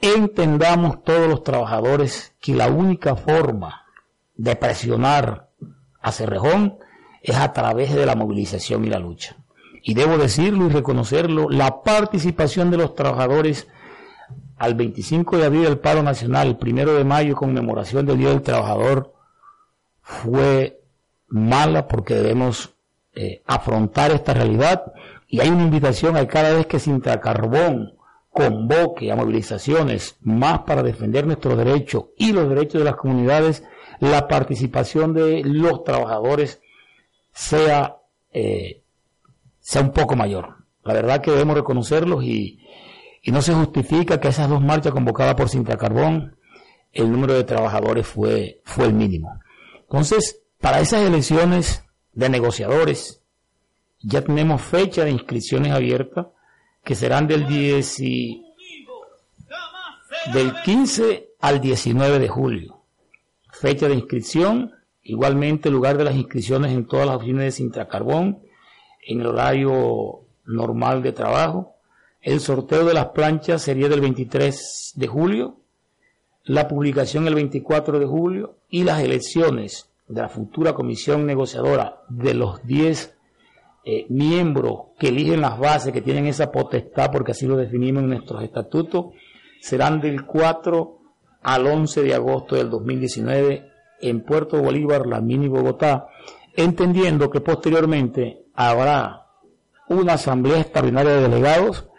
Entendamos 0.00 1.04
todos 1.04 1.28
los 1.28 1.42
trabajadores 1.42 2.34
que 2.40 2.54
la 2.54 2.68
única 2.68 3.16
forma 3.16 3.84
de 4.34 4.56
presionar 4.56 5.50
a 6.00 6.12
Cerrejón 6.12 6.78
es 7.22 7.36
a 7.36 7.52
través 7.52 7.94
de 7.94 8.06
la 8.06 8.14
movilización 8.14 8.84
y 8.84 8.88
la 8.88 8.98
lucha. 8.98 9.36
Y 9.82 9.94
debo 9.94 10.18
decirlo 10.18 10.66
y 10.66 10.70
reconocerlo, 10.70 11.48
la 11.50 11.82
participación 11.82 12.70
de 12.70 12.78
los 12.78 12.94
trabajadores 12.94 13.68
al 14.60 14.74
25 14.74 15.38
de 15.38 15.46
abril 15.46 15.62
del 15.62 15.78
paro 15.78 16.02
nacional, 16.02 16.48
el 16.48 16.70
1 16.70 16.92
de 16.92 17.02
mayo 17.02 17.34
conmemoración 17.34 18.04
del 18.04 18.18
Día 18.18 18.28
del 18.28 18.42
Trabajador, 18.42 19.14
fue 20.02 20.82
mala 21.28 21.88
porque 21.88 22.14
debemos 22.14 22.74
eh, 23.14 23.42
afrontar 23.46 24.10
esta 24.10 24.34
realidad 24.34 24.92
y 25.28 25.40
hay 25.40 25.48
una 25.48 25.62
invitación 25.62 26.14
a 26.18 26.28
cada 26.28 26.52
vez 26.52 26.66
que 26.66 26.78
Sintracarbón 26.78 27.94
convoque 28.28 29.10
a 29.10 29.16
movilizaciones 29.16 30.18
más 30.20 30.58
para 30.60 30.82
defender 30.82 31.26
nuestros 31.26 31.56
derechos 31.56 32.08
y 32.18 32.34
los 32.34 32.46
derechos 32.46 32.80
de 32.80 32.84
las 32.84 32.96
comunidades, 32.96 33.64
la 33.98 34.28
participación 34.28 35.14
de 35.14 35.40
los 35.42 35.84
trabajadores 35.84 36.60
sea, 37.32 37.96
eh, 38.34 38.82
sea 39.58 39.80
un 39.80 39.92
poco 39.92 40.16
mayor. 40.16 40.56
La 40.84 40.92
verdad 40.92 41.22
que 41.22 41.30
debemos 41.30 41.56
reconocerlos 41.56 42.22
y, 42.24 42.60
y 43.22 43.32
no 43.32 43.42
se 43.42 43.54
justifica 43.54 44.20
que 44.20 44.28
esas 44.28 44.48
dos 44.48 44.62
marchas 44.62 44.92
convocadas 44.92 45.34
por 45.34 45.48
Sintracarbón, 45.48 46.36
el 46.92 47.10
número 47.10 47.34
de 47.34 47.44
trabajadores 47.44 48.06
fue, 48.06 48.60
fue 48.64 48.86
el 48.86 48.94
mínimo. 48.94 49.40
Entonces, 49.82 50.42
para 50.60 50.80
esas 50.80 51.02
elecciones 51.02 51.84
de 52.12 52.28
negociadores, 52.28 53.22
ya 54.02 54.22
tenemos 54.22 54.62
fecha 54.62 55.04
de 55.04 55.10
inscripciones 55.10 55.72
abiertas 55.72 56.26
que 56.84 56.94
serán 56.94 57.26
del 57.26 57.46
10 57.46 57.98
del 60.32 60.52
15 60.64 61.30
al 61.40 61.60
19 61.60 62.18
de 62.18 62.28
julio. 62.28 62.82
Fecha 63.52 63.88
de 63.88 63.94
inscripción, 63.94 64.72
igualmente 65.02 65.70
lugar 65.70 65.98
de 65.98 66.04
las 66.04 66.14
inscripciones 66.14 66.72
en 66.72 66.86
todas 66.86 67.06
las 67.06 67.16
oficinas 67.16 67.44
de 67.44 67.52
Sintracarbón, 67.52 68.42
en 69.06 69.20
el 69.20 69.26
horario 69.26 70.20
normal 70.44 71.02
de 71.02 71.12
trabajo, 71.12 71.76
El 72.22 72.40
sorteo 72.40 72.84
de 72.84 72.94
las 72.94 73.06
planchas 73.06 73.62
sería 73.62 73.88
del 73.88 74.00
23 74.02 74.92
de 74.96 75.06
julio, 75.06 75.56
la 76.44 76.68
publicación 76.68 77.26
el 77.26 77.34
24 77.34 77.98
de 77.98 78.06
julio 78.06 78.56
y 78.68 78.84
las 78.84 79.00
elecciones 79.00 79.90
de 80.06 80.20
la 80.20 80.28
futura 80.28 80.74
comisión 80.74 81.24
negociadora 81.24 82.02
de 82.08 82.34
los 82.34 82.62
10 82.66 83.16
eh, 83.84 84.06
miembros 84.10 84.88
que 84.98 85.08
eligen 85.08 85.40
las 85.40 85.58
bases, 85.58 85.92
que 85.92 86.02
tienen 86.02 86.26
esa 86.26 86.52
potestad, 86.52 87.10
porque 87.10 87.32
así 87.32 87.46
lo 87.46 87.56
definimos 87.56 88.02
en 88.02 88.10
nuestros 88.10 88.42
estatutos, 88.42 89.06
serán 89.60 90.00
del 90.00 90.26
4 90.26 90.98
al 91.42 91.66
11 91.66 92.02
de 92.02 92.14
agosto 92.14 92.56
del 92.56 92.68
2019 92.68 93.70
en 94.00 94.20
Puerto 94.22 94.60
Bolívar, 94.60 95.06
la 95.06 95.20
mini 95.20 95.48
Bogotá, 95.48 96.08
entendiendo 96.54 97.30
que 97.30 97.40
posteriormente 97.40 98.44
habrá 98.54 99.26
una 99.88 100.14
asamblea 100.14 100.60
extraordinaria 100.60 101.12
de 101.12 101.28
delegados, 101.28 101.89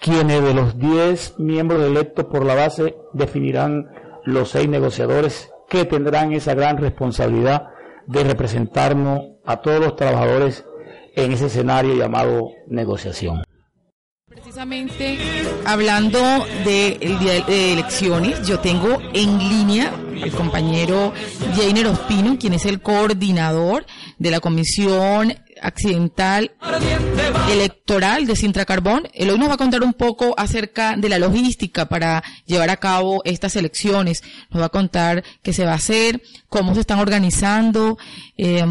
quienes 0.00 0.42
de 0.42 0.54
los 0.54 0.78
10 0.78 1.38
miembros 1.38 1.82
electos 1.82 2.26
por 2.26 2.44
la 2.44 2.54
base 2.54 2.96
definirán 3.12 3.88
los 4.24 4.50
seis 4.50 4.68
negociadores 4.68 5.50
que 5.68 5.84
tendrán 5.84 6.32
esa 6.32 6.54
gran 6.54 6.78
responsabilidad 6.78 7.68
de 8.06 8.24
representarnos 8.24 9.20
a 9.44 9.60
todos 9.60 9.80
los 9.80 9.96
trabajadores 9.96 10.64
en 11.14 11.32
ese 11.32 11.46
escenario 11.46 11.94
llamado 11.94 12.50
negociación. 12.68 13.42
Precisamente 14.28 15.18
hablando 15.66 16.18
del 16.64 17.18
día 17.18 17.42
de 17.44 17.72
elecciones, 17.72 18.46
yo 18.46 18.60
tengo 18.60 18.98
en 19.12 19.38
línea 19.38 19.92
al 20.22 20.30
compañero 20.30 21.12
Jainer 21.54 21.86
Ospino, 21.88 22.38
quien 22.38 22.54
es 22.54 22.64
el 22.66 22.80
coordinador 22.80 23.84
de 24.18 24.30
la 24.30 24.40
Comisión 24.40 25.34
Accidental 25.62 26.52
Electoral 27.50 28.26
de 28.26 28.36
Sintra 28.36 28.64
Carbón. 28.64 29.08
Él 29.14 29.30
hoy 29.30 29.38
nos 29.38 29.48
va 29.48 29.54
a 29.54 29.58
contar 29.58 29.82
un 29.82 29.94
poco 29.94 30.34
acerca 30.36 30.96
de 30.96 31.08
la 31.08 31.18
logística 31.18 31.88
para 31.88 32.22
llevar 32.46 32.70
a 32.70 32.76
cabo 32.76 33.22
estas 33.24 33.56
elecciones. 33.56 34.22
Nos 34.50 34.62
va 34.62 34.66
a 34.66 34.70
contar 34.70 35.24
qué 35.42 35.52
se 35.52 35.64
va 35.64 35.72
a 35.72 35.76
hacer, 35.76 36.22
cómo 36.48 36.74
se 36.74 36.80
están 36.80 37.00
organizando, 37.00 37.98
eh, 38.36 38.64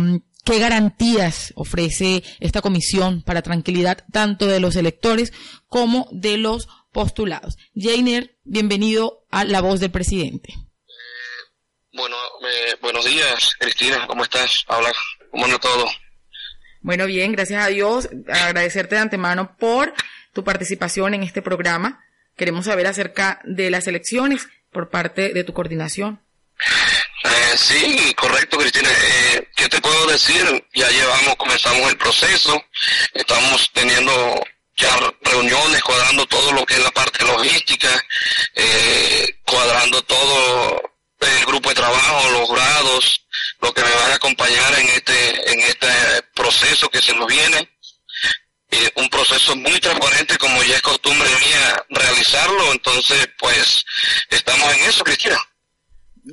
¿Qué 0.47 0.59
garantías 0.59 1.51
ofrece 1.57 2.23
esta 2.39 2.61
comisión 2.61 3.21
para 3.21 3.41
tranquilidad 3.41 4.05
tanto 4.13 4.47
de 4.47 4.61
los 4.61 4.77
electores 4.77 5.33
como 5.67 6.07
de 6.13 6.37
los 6.37 6.69
postulados? 6.93 7.57
Jainer, 7.75 8.37
bienvenido 8.45 9.25
a 9.29 9.43
La 9.43 9.59
Voz 9.59 9.81
del 9.81 9.91
Presidente. 9.91 10.53
Eh, 10.53 11.43
bueno, 11.91 12.15
eh, 12.15 12.77
buenos 12.81 13.03
días, 13.03 13.55
Cristina, 13.59 14.07
¿cómo 14.07 14.23
estás? 14.23 14.63
Habla, 14.69 14.93
¿cómo 15.31 15.43
anda 15.43 15.59
todo? 15.59 15.85
Bueno, 16.87 17.05
bien, 17.05 17.33
gracias 17.33 17.61
a 17.61 17.67
Dios. 17.67 18.07
Agradecerte 18.29 18.95
de 18.95 19.01
antemano 19.01 19.57
por 19.57 19.93
tu 20.31 20.45
participación 20.45 21.13
en 21.13 21.21
este 21.21 21.41
programa. 21.41 22.01
Queremos 22.37 22.67
saber 22.67 22.87
acerca 22.87 23.41
de 23.43 23.69
las 23.69 23.87
elecciones 23.87 24.47
por 24.71 24.89
parte 24.89 25.33
de 25.33 25.43
tu 25.43 25.51
coordinación. 25.51 26.21
Eh, 27.25 27.57
sí, 27.57 28.13
correcto, 28.15 28.57
Cristina. 28.57 28.87
Eh, 28.89 29.49
¿Qué 29.57 29.67
te 29.67 29.81
puedo 29.81 30.07
decir? 30.07 30.65
Ya 30.75 30.89
llevamos, 30.89 31.35
comenzamos 31.35 31.89
el 31.89 31.97
proceso, 31.97 32.63
estamos 33.13 33.69
teniendo 33.73 34.41
ya 34.77 34.97
reuniones, 35.23 35.83
cuadrando 35.83 36.25
todo 36.27 36.53
lo 36.53 36.65
que 36.65 36.75
es 36.75 36.83
la 36.83 36.91
parte 36.91 37.25
logística, 37.25 37.89
eh, 38.55 39.41
cuadrando 39.43 40.01
todo 40.03 40.81
el 41.19 41.45
grupo 41.47 41.67
de 41.67 41.75
trabajo, 41.75 42.31
los 42.31 42.49
grados, 42.49 43.26
lo 43.61 43.73
que 43.73 43.81
me 43.81 43.91
van 43.91 44.11
a 44.11 44.15
acompañar 44.15 44.79
en 44.79 44.87
este, 44.89 45.51
en 45.53 45.59
este 45.61 45.87
proceso 46.33 46.89
que 46.89 47.01
se 47.01 47.13
nos 47.15 47.27
viene. 47.27 47.69
Un 48.95 49.09
proceso 49.09 49.55
muy 49.55 49.79
transparente 49.79 50.37
como 50.37 50.61
ya 50.63 50.75
es 50.75 50.81
costumbre 50.81 51.29
mía 51.29 51.85
realizarlo, 51.89 52.73
entonces 52.73 53.29
pues 53.39 53.85
estamos 54.29 54.73
en 54.73 54.89
eso, 54.89 55.03
Cristina. 55.03 55.37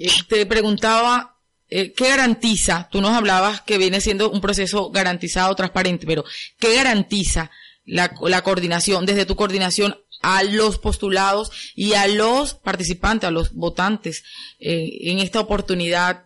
Eh, 0.01 0.11
te 0.29 0.45
preguntaba, 0.45 1.39
eh, 1.71 1.93
¿qué 1.93 2.09
garantiza? 2.09 2.89
Tú 2.91 3.01
nos 3.01 3.13
hablabas 3.13 3.63
que 3.63 3.79
viene 3.79 4.01
siendo 4.01 4.31
un 4.31 4.41
proceso 4.41 4.91
garantizado, 4.91 5.55
transparente, 5.55 6.07
pero 6.07 6.25
¿qué 6.59 6.75
garantiza 6.75 7.51
la, 7.85 8.13
la 8.23 8.43
coordinación, 8.43 9.07
desde 9.07 9.27
tu 9.27 9.37
coordinación 9.37 9.97
a 10.25 10.43
los 10.43 10.79
postulados 10.79 11.51
y 11.75 11.93
a 11.93 12.09
los 12.09 12.55
participantes, 12.55 13.29
a 13.29 13.31
los 13.31 13.53
votantes 13.53 14.25
eh, 14.59 14.89
en 15.03 15.19
esta 15.19 15.41
oportunidad 15.41 16.25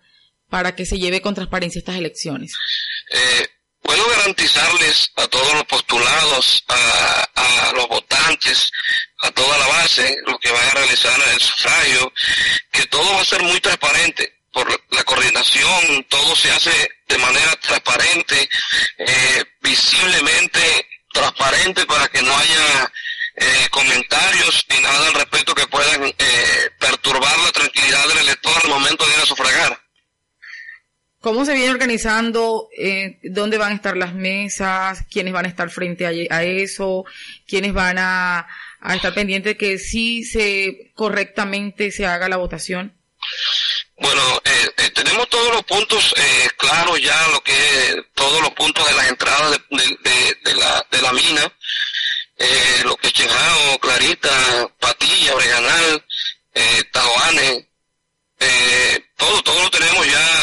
para 0.48 0.74
que 0.74 0.86
se 0.86 0.98
lleve 0.98 1.20
con 1.20 1.34
transparencia 1.34 1.78
estas 1.78 1.96
elecciones? 1.96 2.52
Eh, 3.10 3.48
puedo 3.82 4.04
garantizarles 4.10 5.10
a 5.16 5.26
todos 5.28 5.54
los 5.54 5.64
postulados, 5.64 6.64
a, 6.68 7.72
los 7.74 7.88
votantes, 7.88 8.70
a 9.20 9.30
toda 9.30 9.56
la 9.58 9.66
base, 9.66 10.16
lo 10.26 10.38
que 10.38 10.50
van 10.50 10.66
a 10.68 10.70
realizar 10.70 11.18
en 11.20 11.32
el 11.34 11.40
sufragio, 11.40 12.12
que 12.70 12.86
todo 12.86 13.14
va 13.14 13.22
a 13.22 13.24
ser 13.24 13.42
muy 13.42 13.60
transparente. 13.60 14.34
Por 14.52 14.68
la 14.90 15.04
coordinación, 15.04 16.04
todo 16.08 16.34
se 16.34 16.50
hace 16.50 16.70
de 17.08 17.18
manera 17.18 17.54
transparente, 17.56 18.48
eh, 18.98 19.44
visiblemente 19.62 20.60
transparente 21.12 21.86
para 21.86 22.08
que 22.08 22.22
no 22.22 22.36
haya 22.36 22.92
eh, 23.36 23.68
comentarios 23.70 24.66
ni 24.68 24.80
nada 24.80 25.06
al 25.08 25.14
respecto 25.14 25.54
que 25.54 25.66
puedan 25.66 26.04
eh, 26.04 26.70
perturbar 26.78 27.38
la 27.38 27.52
tranquilidad 27.52 28.04
del 28.06 28.18
elector 28.18 28.52
al 28.64 28.70
momento 28.70 29.06
de 29.06 29.12
ir 29.14 29.20
a 29.20 29.26
sufragar. 29.26 29.87
¿Cómo 31.20 31.44
se 31.44 31.54
viene 31.54 31.70
organizando? 31.70 32.68
Eh, 32.78 33.18
¿Dónde 33.24 33.58
van 33.58 33.72
a 33.72 33.74
estar 33.74 33.96
las 33.96 34.14
mesas? 34.14 35.04
¿Quiénes 35.10 35.32
van 35.32 35.46
a 35.46 35.48
estar 35.48 35.68
frente 35.68 36.06
a, 36.06 36.42
eso? 36.44 37.04
¿Quiénes 37.46 37.72
van 37.72 37.98
a, 37.98 38.46
estar 38.94 39.12
pendientes 39.14 39.54
de 39.54 39.56
que 39.56 39.78
sí 39.78 40.22
se 40.22 40.92
correctamente 40.94 41.90
se 41.90 42.06
haga 42.06 42.28
la 42.28 42.36
votación? 42.36 42.96
Bueno, 43.96 44.22
eh, 44.44 44.70
eh, 44.76 44.90
tenemos 44.90 45.28
todos 45.28 45.52
los 45.52 45.64
puntos 45.64 46.14
eh, 46.16 46.48
claros 46.56 47.00
ya, 47.02 47.28
lo 47.32 47.40
que 47.40 48.04
todos 48.14 48.40
los 48.40 48.50
puntos 48.52 48.86
de 48.86 48.94
las 48.94 49.08
entradas 49.08 49.60
de, 49.70 50.54
la, 50.54 50.86
de 50.88 51.02
la 51.02 51.12
mina, 51.12 51.52
eh, 52.36 52.82
lo 52.84 52.94
que 52.96 53.08
es 53.08 53.12
Chenjao, 53.12 53.78
Clarita, 53.80 54.30
Patilla, 54.78 55.34
Breganal, 55.34 56.04
eh, 56.54 56.84
eh, 58.40 59.00
todo, 59.16 59.42
todo 59.42 59.62
lo 59.62 59.70
tenemos 59.70 60.06
ya 60.06 60.37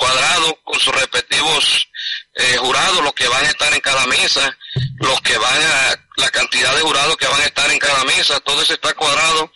cuadrado 0.00 0.58
con 0.64 0.80
sus 0.80 0.94
respectivos 0.94 1.88
eh, 2.34 2.56
jurados, 2.56 3.04
los 3.04 3.12
que 3.12 3.28
van 3.28 3.44
a 3.44 3.48
estar 3.48 3.72
en 3.74 3.80
cada 3.80 4.06
mesa, 4.06 4.56
los 4.98 5.20
que 5.20 5.36
van 5.36 5.62
a, 5.62 6.06
la 6.16 6.30
cantidad 6.30 6.74
de 6.74 6.80
jurados 6.80 7.18
que 7.18 7.26
van 7.26 7.40
a 7.42 7.44
estar 7.44 7.70
en 7.70 7.78
cada 7.78 8.02
mesa, 8.04 8.40
todo 8.40 8.62
eso 8.62 8.72
está 8.72 8.94
cuadrado 8.94 9.52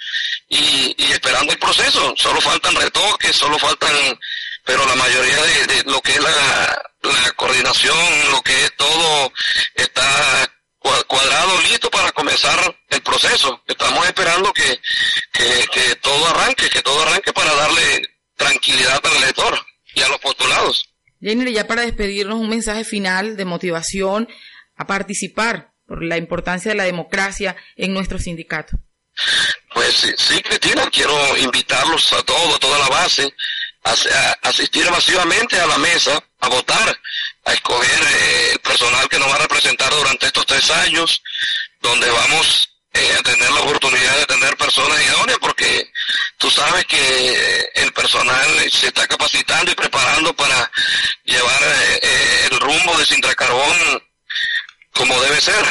y, 0.50 0.94
y 0.98 1.12
esperando 1.12 1.50
el 1.52 1.58
proceso. 1.58 2.12
Solo 2.18 2.42
faltan 2.42 2.76
retoques, 2.76 3.34
solo 3.34 3.58
faltan, 3.58 4.18
pero 4.64 4.84
la 4.86 4.96
mayoría 4.96 5.42
de, 5.42 5.82
lo 5.86 6.02
que 6.02 6.12
es 6.12 6.20
la, 6.20 6.82
la 7.02 7.32
coordinación, 7.32 7.96
lo 8.30 8.42
que 8.42 8.64
es 8.64 8.76
todo, 8.76 9.32
está 9.76 10.52
cuadrado, 11.06 11.58
listo 11.62 11.90
para 11.90 12.12
comenzar 12.12 12.76
el 12.90 13.02
proceso. 13.02 13.62
Estamos 13.66 14.04
esperando 14.06 14.52
que, 14.52 14.78
que, 15.32 15.66
que 15.72 15.96
todo 15.96 16.26
arranque, 16.28 16.68
que 16.68 16.82
todo 16.82 17.00
arranque 17.00 17.32
para 17.32 17.54
darle 17.54 18.10
tranquilidad 18.36 19.00
al 19.06 19.16
elector 19.16 19.66
y 19.94 20.02
a 20.02 20.08
los 20.08 20.18
postulados. 20.18 20.88
Jenner, 21.20 21.50
ya 21.50 21.66
para 21.66 21.82
despedirnos, 21.82 22.38
un 22.38 22.48
mensaje 22.48 22.84
final 22.84 23.36
de 23.36 23.44
motivación 23.44 24.28
a 24.76 24.86
participar 24.86 25.72
por 25.86 26.02
la 26.02 26.16
importancia 26.16 26.70
de 26.70 26.76
la 26.76 26.84
democracia 26.84 27.56
en 27.76 27.94
nuestro 27.94 28.18
sindicato. 28.18 28.78
Pues 29.72 29.94
sí, 29.94 30.12
sí 30.16 30.42
Cristina, 30.42 30.88
quiero 30.90 31.14
invitarlos 31.38 32.12
a 32.12 32.22
todos, 32.22 32.56
a 32.56 32.58
toda 32.58 32.78
la 32.78 32.88
base, 32.88 33.32
a, 33.84 33.90
a, 33.90 34.48
asistir 34.48 34.90
masivamente 34.90 35.58
a 35.58 35.66
la 35.66 35.78
mesa, 35.78 36.22
a 36.40 36.48
votar, 36.48 36.98
a 37.44 37.52
escoger 37.52 38.00
eh, 38.00 38.50
el 38.52 38.58
personal 38.58 39.08
que 39.08 39.18
nos 39.18 39.28
va 39.28 39.36
a 39.36 39.42
representar 39.42 39.90
durante 39.94 40.26
estos 40.26 40.46
tres 40.46 40.70
años, 40.70 41.22
donde 41.80 42.10
vamos 42.10 42.73
eh, 42.94 43.16
a 43.18 43.22
tener 43.22 43.50
la 43.50 43.60
oportunidad 43.60 44.18
de 44.18 44.26
tener 44.26 44.56
personas 44.56 44.98
idóneas, 45.04 45.38
porque 45.40 45.90
tú 46.38 46.50
sabes 46.50 46.84
que 46.86 47.68
el 47.74 47.92
personal 47.92 48.46
se 48.70 48.86
está 48.86 49.06
capacitando 49.06 49.72
y 49.72 49.74
preparando 49.74 50.34
para 50.34 50.70
llevar 51.24 51.62
eh, 52.02 52.48
el 52.50 52.60
rumbo 52.60 52.96
de 52.96 53.04
Sintra 53.04 53.34
Carbón 53.34 53.76
como 54.92 55.20
debe 55.22 55.40
ser. 55.40 55.64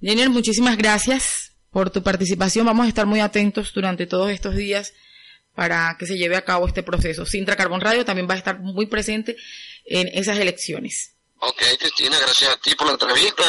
Jenner, 0.00 0.30
muchísimas 0.30 0.76
gracias 0.76 1.52
por 1.70 1.90
tu 1.90 2.02
participación. 2.02 2.66
Vamos 2.66 2.86
a 2.86 2.88
estar 2.88 3.06
muy 3.06 3.20
atentos 3.20 3.72
durante 3.72 4.06
todos 4.06 4.30
estos 4.30 4.54
días 4.54 4.92
para 5.54 5.96
que 5.98 6.06
se 6.06 6.16
lleve 6.16 6.36
a 6.36 6.44
cabo 6.44 6.66
este 6.66 6.82
proceso. 6.82 7.24
Sintra 7.24 7.56
Carbón 7.56 7.80
Radio 7.80 8.04
también 8.04 8.28
va 8.28 8.34
a 8.34 8.38
estar 8.38 8.58
muy 8.60 8.86
presente 8.86 9.36
en 9.84 10.08
esas 10.08 10.38
elecciones. 10.38 11.11
Ok, 11.44 11.60
Cristina, 11.76 12.16
gracias 12.20 12.50
a 12.50 12.56
ti 12.58 12.72
por 12.76 12.86
la 12.86 12.92
entrevista, 12.92 13.42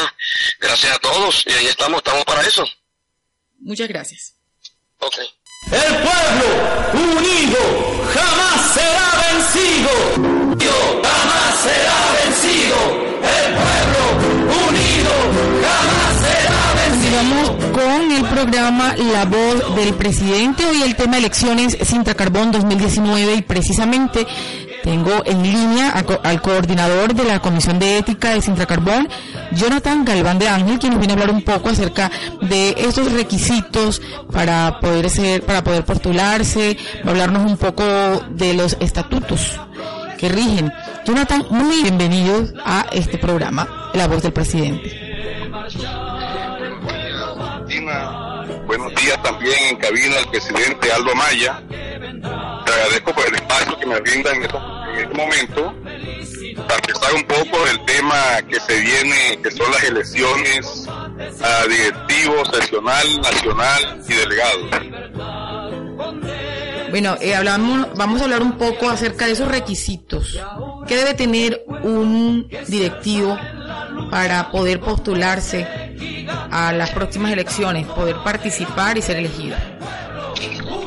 gracias 0.58 0.96
a 0.96 0.98
todos, 0.98 1.44
y 1.46 1.52
ahí 1.52 1.66
estamos, 1.66 1.98
estamos 1.98 2.24
para 2.24 2.42
eso. 2.42 2.64
Muchas 3.60 3.86
gracias. 3.86 4.34
Ok. 4.98 5.14
El 5.70 5.94
pueblo 6.02 7.16
unido 7.16 7.58
jamás 8.12 8.74
será 8.74 9.12
vencido. 9.30 10.58
Yo 10.58 11.02
jamás 11.04 11.60
será 11.62 12.12
vencido. 12.24 12.76
El 13.22 13.54
pueblo 13.54 14.66
unido 14.68 15.12
jamás 15.62 16.20
será 16.20 16.74
vencido. 16.74 17.64
programa 18.34 18.94
La 18.96 19.24
Voz 19.24 19.76
del 19.76 19.94
Presidente. 19.94 20.66
Hoy 20.66 20.82
el 20.82 20.96
tema 20.96 21.18
elecciones 21.18 21.78
Sintra 21.82 22.14
Carbón 22.14 22.52
2019 22.52 23.34
y 23.34 23.42
precisamente 23.42 24.26
tengo 24.84 25.22
en 25.24 25.42
línea 25.42 25.94
al 26.22 26.42
coordinador 26.42 27.14
de 27.14 27.24
la 27.24 27.40
Comisión 27.40 27.78
de 27.78 27.96
Ética 27.96 28.34
de 28.34 28.42
Sintra 28.42 28.66
Carbón, 28.66 29.08
Jonathan 29.52 30.04
Galván 30.04 30.38
de 30.38 30.46
Ángel, 30.46 30.78
quien 30.78 30.92
nos 30.92 31.00
viene 31.00 31.14
a 31.14 31.16
hablar 31.16 31.34
un 31.34 31.42
poco 31.42 31.70
acerca 31.70 32.10
de 32.42 32.74
esos 32.76 33.10
requisitos 33.12 34.02
para 34.30 34.78
poder 34.80 35.08
ser, 35.08 35.42
para 35.42 35.64
poder 35.64 35.86
postularse, 35.86 36.76
hablarnos 37.02 37.50
un 37.50 37.56
poco 37.56 37.82
de 38.28 38.52
los 38.52 38.76
estatutos 38.78 39.58
que 40.18 40.28
rigen. 40.28 40.70
Jonathan, 41.06 41.46
muy 41.48 41.82
bienvenido 41.82 42.44
a 42.62 42.84
este 42.92 43.16
programa, 43.16 43.90
La 43.94 44.06
Voz 44.06 44.22
del 44.22 44.34
Presidente. 44.34 45.00
Buenos 48.66 48.94
días 48.96 49.22
también 49.22 49.56
en 49.70 49.76
cabina 49.76 50.18
al 50.18 50.30
presidente 50.30 50.92
Aldo 50.92 51.14
Maya. 51.14 51.62
Agradezco 52.84 53.14
por 53.14 53.26
el 53.26 53.34
espacio 53.34 53.78
que 53.78 53.86
me 53.86 53.98
brinda 54.00 54.30
en, 54.32 54.42
este 54.42 55.14
momento 55.14 55.74
para 56.68 56.76
empezar 56.76 57.14
un 57.14 57.24
poco 57.24 57.64
del 57.64 57.82
tema 57.86 58.42
que 58.46 58.60
se 58.60 58.78
viene, 58.78 59.38
que 59.42 59.50
son 59.50 59.70
las 59.72 59.84
elecciones 59.84 60.86
a 61.42 61.66
directivos, 61.66 62.46
seccional, 62.52 63.20
nacional 63.22 64.02
y 64.06 64.12
delegados. 64.12 64.70
Bueno, 66.90 67.16
eh, 67.22 67.34
hablamos, 67.34 67.88
vamos 67.96 68.20
a 68.20 68.24
hablar 68.24 68.42
un 68.42 68.58
poco 68.58 68.90
acerca 68.90 69.24
de 69.24 69.32
esos 69.32 69.48
requisitos. 69.48 70.38
¿Qué 70.86 70.96
debe 70.96 71.14
tener 71.14 71.64
un 71.84 72.46
directivo 72.68 73.38
para 74.10 74.50
poder 74.50 74.80
postularse 74.80 75.66
a 76.50 76.70
las 76.72 76.90
próximas 76.90 77.32
elecciones, 77.32 77.86
poder 77.86 78.16
participar 78.22 78.98
y 78.98 79.02
ser 79.02 79.16
elegido? 79.16 79.56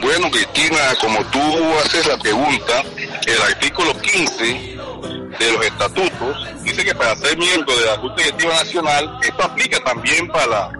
Bueno, 0.02 0.30
Cristina, 0.32 0.78
como 1.02 1.24
tú 1.26 1.40
haces 1.84 2.08
la 2.08 2.18
pregunta, 2.18 2.84
el 3.26 3.42
artículo 3.42 3.94
15 4.00 4.44
de 5.40 5.52
los 5.52 5.66
estatutos 5.66 6.48
dice 6.64 6.84
que 6.84 6.96
para 6.96 7.16
ser 7.16 7.38
miembro 7.38 7.76
de 7.78 7.86
la 7.86 7.98
Junta 7.98 8.24
Directiva 8.24 8.54
Nacional, 8.54 9.20
esto 9.22 9.44
aplica 9.44 9.80
también 9.84 10.28
para 10.28 10.48
las 10.48 10.72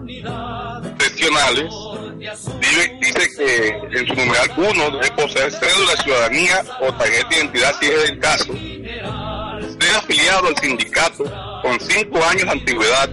seccionales, 0.98 1.72
dice, 2.18 3.30
que 3.36 3.98
en 3.98 4.06
su 4.06 4.14
numeral 4.14 4.52
1 4.56 4.90
debe 4.90 5.10
poseer 5.12 5.52
cédula 5.52 5.92
de 5.92 6.02
ciudadanía 6.02 6.64
o 6.80 6.92
tarjeta 6.92 7.28
de 7.28 7.36
identidad 7.36 7.74
si 7.80 7.86
es 7.86 8.10
el 8.10 8.18
caso, 8.18 8.52
ser 8.52 9.96
afiliado 9.96 10.48
al 10.48 10.56
sindicato 10.58 11.24
con 11.62 11.78
5 11.78 12.24
años 12.24 12.44
de 12.44 12.50
antigüedad 12.50 13.10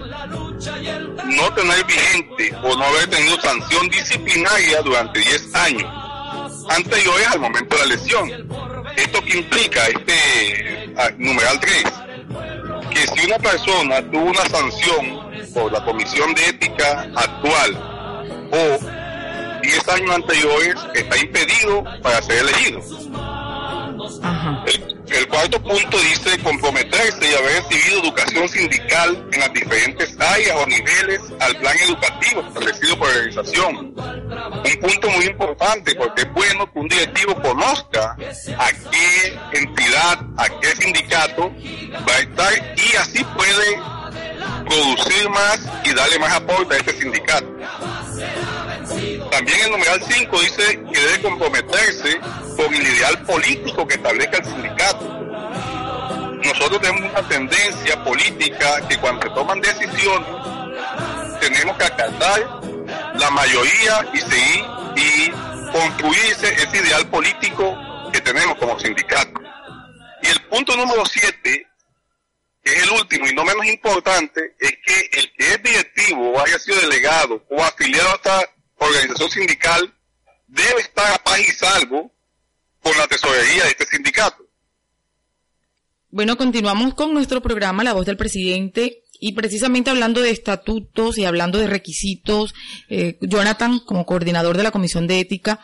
no 0.60 1.52
tener 1.54 1.84
vigente 1.84 2.54
o 2.62 2.76
no 2.76 2.84
haber 2.84 3.08
tenido 3.08 3.40
sanción 3.40 3.88
disciplinaria 3.88 4.80
durante 4.82 5.20
10 5.20 5.54
años 5.54 6.06
anteriores 6.70 7.28
al 7.28 7.40
momento 7.40 7.76
de 7.76 7.82
la 7.82 7.94
lesión. 7.94 8.30
¿Esto 8.96 9.20
que 9.22 9.38
implica 9.38 9.86
este 9.86 10.94
ah, 10.96 11.10
numeral 11.18 11.60
3? 11.60 11.84
Que 12.90 13.06
si 13.06 13.26
una 13.26 13.38
persona 13.38 14.02
tuvo 14.10 14.30
una 14.30 14.46
sanción 14.46 15.20
por 15.52 15.72
la 15.72 15.84
comisión 15.84 16.34
de 16.34 16.48
ética 16.48 17.08
actual 17.14 17.76
o 18.52 18.78
10 19.62 19.88
años 19.88 20.14
anteriores, 20.14 20.74
está 20.94 21.18
impedido 21.18 21.84
para 22.02 22.22
ser 22.22 22.38
elegido. 22.38 22.80
El, 25.08 25.28
cuarto 25.28 25.62
punto 25.62 25.98
dice 25.98 26.38
comprometerse 26.42 27.30
y 27.30 27.34
haber 27.34 27.62
recibido 27.62 28.00
educación 28.02 28.48
sindical 28.48 29.28
en 29.32 29.40
las 29.40 29.52
diferentes 29.52 30.16
áreas 30.18 30.56
o 30.56 30.66
niveles 30.66 31.20
al 31.40 31.56
plan 31.56 31.76
educativo 31.78 32.40
establecido 32.42 32.98
por 32.98 33.08
la 33.08 33.14
organización. 33.14 33.76
Un 33.76 34.80
punto 34.80 35.10
muy 35.10 35.26
importante 35.26 35.94
porque 35.94 36.22
es 36.22 36.32
bueno 36.32 36.72
que 36.72 36.78
un 36.78 36.88
directivo 36.88 37.34
conozca 37.40 38.16
a 38.58 38.72
qué 38.90 39.38
entidad, 39.52 40.20
a 40.36 40.48
qué 40.60 40.68
sindicato 40.76 41.52
va 42.08 42.14
a 42.14 42.18
estar 42.18 42.76
y 42.76 42.96
así 42.96 43.24
puede 43.24 43.80
producir 44.68 45.28
más 45.30 45.60
y 45.84 45.94
darle 45.94 46.18
más 46.18 46.32
aporte 46.32 46.74
a 46.74 46.78
este 46.78 46.92
sindicato. 47.00 47.46
También 49.30 49.60
el 49.64 49.70
numeral 49.70 50.00
5 50.08 50.40
dice 50.40 50.84
que 50.92 51.00
debe 51.00 51.22
comprometerse 51.22 52.20
con 52.56 52.74
el 52.74 52.82
ideal 52.82 53.22
político 53.22 53.86
que 53.86 53.94
establezca 53.94 54.38
el 54.38 54.44
sindicato. 54.44 55.16
Nosotros 56.44 56.80
tenemos 56.80 57.10
una 57.10 57.28
tendencia 57.28 58.04
política 58.04 58.86
que 58.88 58.96
cuando 58.98 59.22
se 59.22 59.30
toman 59.30 59.60
decisiones 59.60 60.28
tenemos 61.40 61.76
que 61.76 61.84
acatar 61.84 62.40
la 63.18 63.30
mayoría 63.30 64.06
y 64.12 64.18
seguir 64.18 64.64
y 64.96 65.30
construirse 65.72 66.54
ese 66.54 66.76
ideal 66.76 67.06
político 67.08 67.76
que 68.12 68.20
tenemos 68.20 68.56
como 68.58 68.78
sindicato. 68.78 69.40
Y 70.22 70.28
el 70.28 70.40
punto 70.42 70.76
número 70.76 71.04
7, 71.04 71.66
que 72.62 72.72
es 72.72 72.82
el 72.84 72.90
último 72.90 73.26
y 73.26 73.34
no 73.34 73.44
menos 73.44 73.66
importante, 73.66 74.54
es 74.58 74.72
que 74.84 75.18
el 75.18 75.32
que 75.34 75.48
es 75.48 75.62
directivo 75.62 76.32
o 76.32 76.40
haya 76.40 76.58
sido 76.58 76.80
delegado 76.80 77.44
o 77.50 77.62
afiliado 77.62 78.08
a 78.08 78.14
esta 78.14 78.55
organización 78.78 79.30
sindical 79.30 79.94
debe 80.46 80.80
estar 80.80 81.12
a 81.12 81.18
paz 81.18 81.40
y 81.40 81.52
salvo 81.52 82.12
con 82.80 82.96
la 82.96 83.06
tesorería 83.06 83.64
de 83.64 83.70
este 83.70 83.86
sindicato. 83.86 84.44
Bueno, 86.10 86.36
continuamos 86.36 86.94
con 86.94 87.12
nuestro 87.12 87.42
programa 87.42 87.84
La 87.84 87.92
Voz 87.92 88.06
del 88.06 88.16
Presidente 88.16 89.02
y 89.20 89.32
precisamente 89.32 89.90
hablando 89.90 90.20
de 90.20 90.30
estatutos 90.30 91.18
y 91.18 91.24
hablando 91.24 91.58
de 91.58 91.66
requisitos, 91.66 92.54
eh, 92.88 93.18
Jonathan, 93.20 93.80
como 93.80 94.06
coordinador 94.06 94.56
de 94.56 94.62
la 94.62 94.70
Comisión 94.70 95.06
de 95.06 95.20
Ética 95.20 95.60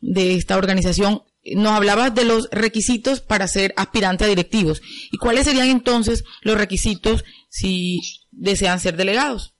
de 0.00 0.34
esta 0.34 0.56
organización, 0.56 1.22
nos 1.54 1.72
hablaba 1.72 2.10
de 2.10 2.24
los 2.24 2.48
requisitos 2.50 3.20
para 3.20 3.48
ser 3.48 3.72
aspirante 3.76 4.24
a 4.24 4.28
directivos. 4.28 4.82
¿Y 5.10 5.18
cuáles 5.18 5.44
serían 5.46 5.68
entonces 5.68 6.24
los 6.42 6.58
requisitos 6.58 7.24
si 7.48 8.00
desean 8.32 8.80
ser 8.80 8.96
delegados? 8.96 9.54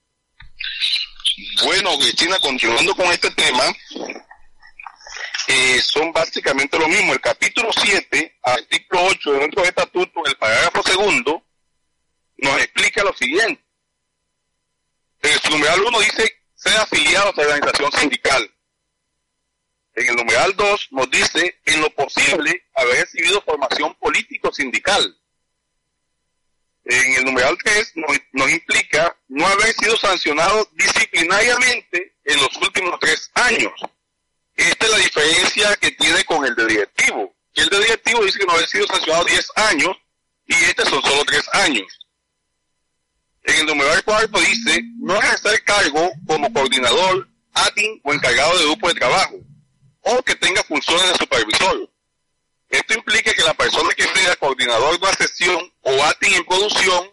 Bueno, 1.63 1.95
Cristina, 1.99 2.39
continuando 2.39 2.95
con 2.95 3.05
este 3.11 3.29
tema, 3.29 3.63
eh, 5.47 5.79
son 5.83 6.11
básicamente 6.11 6.79
lo 6.79 6.87
mismo. 6.87 7.13
El 7.13 7.21
capítulo 7.21 7.69
7, 7.71 8.39
artículo 8.41 9.03
8 9.03 9.33
de 9.33 9.37
nuestro 9.39 9.63
estatuto, 9.63 10.25
el 10.25 10.35
parágrafo 10.37 10.81
segundo, 10.81 11.43
nos 12.37 12.59
explica 12.59 13.03
lo 13.03 13.13
siguiente. 13.13 13.63
En 15.21 15.31
el 15.31 15.51
numeral 15.51 15.81
1 15.81 15.99
dice 15.99 16.41
ser 16.55 16.75
afiliado 16.77 17.29
a 17.29 17.35
la 17.35 17.43
organización 17.43 17.91
sindical. 17.91 18.51
En 19.93 20.09
el 20.09 20.15
numeral 20.15 20.55
2 20.55 20.87
nos 20.91 21.11
dice, 21.11 21.61
en 21.65 21.81
lo 21.81 21.91
posible, 21.91 22.65
haber 22.73 23.01
recibido 23.01 23.41
formación 23.41 23.93
político-sindical. 23.99 25.15
En 26.89 27.13
el 27.15 27.25
numeral 27.25 27.57
3 27.61 27.93
nos, 28.31 28.49
implica 28.49 29.13
no 29.27 29.45
haber 29.45 29.73
sido 29.73 29.97
sancionado 29.97 30.69
disciplinariamente 30.73 32.15
en 32.23 32.37
los 32.37 32.55
últimos 32.61 32.97
tres 33.01 33.29
años. 33.33 33.73
Esta 34.55 34.85
es 34.85 34.91
la 34.91 34.97
diferencia 34.97 35.75
que 35.75 35.91
tiene 35.91 36.23
con 36.23 36.45
el 36.45 36.55
de 36.55 36.65
directivo. 36.65 37.35
El 37.55 37.67
de 37.67 37.79
directivo 37.79 38.23
dice 38.23 38.39
que 38.39 38.45
no 38.45 38.53
haber 38.53 38.67
sido 38.67 38.87
sancionado 38.87 39.25
10 39.25 39.51
años 39.55 39.97
y 40.45 40.53
este 40.53 40.85
son 40.85 41.01
solo 41.01 41.25
3 41.25 41.43
años. 41.53 41.99
En 43.43 43.55
el 43.55 43.65
numeral 43.65 44.03
cuarto 44.05 44.39
dice 44.39 44.81
no 44.99 45.15
ejercer 45.15 45.61
cargo 45.65 46.09
como 46.25 46.53
coordinador, 46.53 47.27
admin 47.53 47.99
o 48.03 48.13
encargado 48.13 48.57
de 48.59 48.65
grupo 48.65 48.87
de 48.87 48.93
trabajo 48.93 49.35
o 50.01 50.23
que 50.23 50.35
tenga 50.35 50.63
funciones 50.63 51.09
de 51.09 51.15
supervisor. 51.15 51.89
Esto 52.69 52.93
implica 52.93 53.33
que 53.33 53.43
la 53.43 53.53
persona 53.53 53.93
que 53.93 54.03
sea 54.03 54.35
coordinador 54.37 54.97
de 54.97 55.05
una 55.05 55.15
sesión 55.15 55.73
o 55.89 56.03
admin 56.03 56.33
en 56.33 56.45
producción 56.45 57.09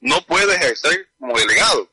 no 0.00 0.24
puede 0.24 0.54
ejercer 0.56 1.10
como 1.18 1.38
delegado. 1.38 1.92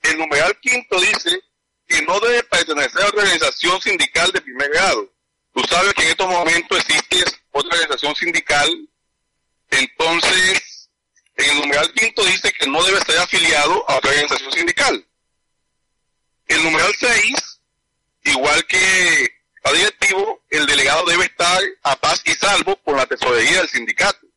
El 0.00 0.16
numeral 0.16 0.58
quinto 0.60 0.98
dice 0.98 1.38
que 1.86 2.00
no 2.02 2.18
debe 2.20 2.42
pertenecer 2.44 3.02
a 3.02 3.08
organización 3.08 3.78
sindical 3.82 4.32
de 4.32 4.40
primer 4.40 4.70
grado. 4.70 5.12
Tú 5.52 5.62
sabes 5.68 5.92
que 5.92 6.02
en 6.02 6.08
estos 6.08 6.28
momentos 6.28 6.78
existe 6.78 7.24
otra 7.50 7.74
organización 7.74 8.16
sindical, 8.16 8.88
entonces 9.70 10.88
en 11.36 11.50
el 11.50 11.60
numeral 11.60 11.92
quinto 11.92 12.24
dice 12.24 12.50
que 12.52 12.66
no 12.68 12.82
debe 12.84 13.00
ser 13.02 13.18
afiliado 13.18 13.84
a 13.86 13.96
otra 13.96 14.10
organización 14.10 14.52
sindical. 14.52 15.06
El 16.46 16.62
numeral 16.62 16.94
seis, 16.98 17.60
igual 18.24 18.66
que 18.66 19.30
a 19.64 19.72
directivo, 19.72 20.42
el 20.48 20.64
delegado 20.64 21.04
debe 21.04 21.26
estar 21.26 21.62
a 21.82 21.96
paz 21.96 22.22
y 22.24 22.32
salvo 22.32 22.76
por 22.76 22.96
la 22.96 23.04
tesorería 23.04 23.58
del 23.58 23.68
sindicato. 23.68 24.27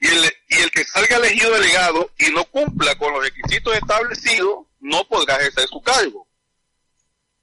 Y 0.00 0.06
el, 0.06 0.32
y 0.48 0.58
el 0.60 0.70
que 0.70 0.84
salga 0.84 1.16
elegido 1.16 1.52
delegado 1.54 2.10
y 2.18 2.30
no 2.30 2.44
cumpla 2.44 2.96
con 2.96 3.12
los 3.12 3.22
requisitos 3.22 3.74
establecidos, 3.74 4.66
no 4.80 5.04
podrá 5.08 5.36
ejercer 5.36 5.66
su 5.68 5.80
cargo. 5.80 6.26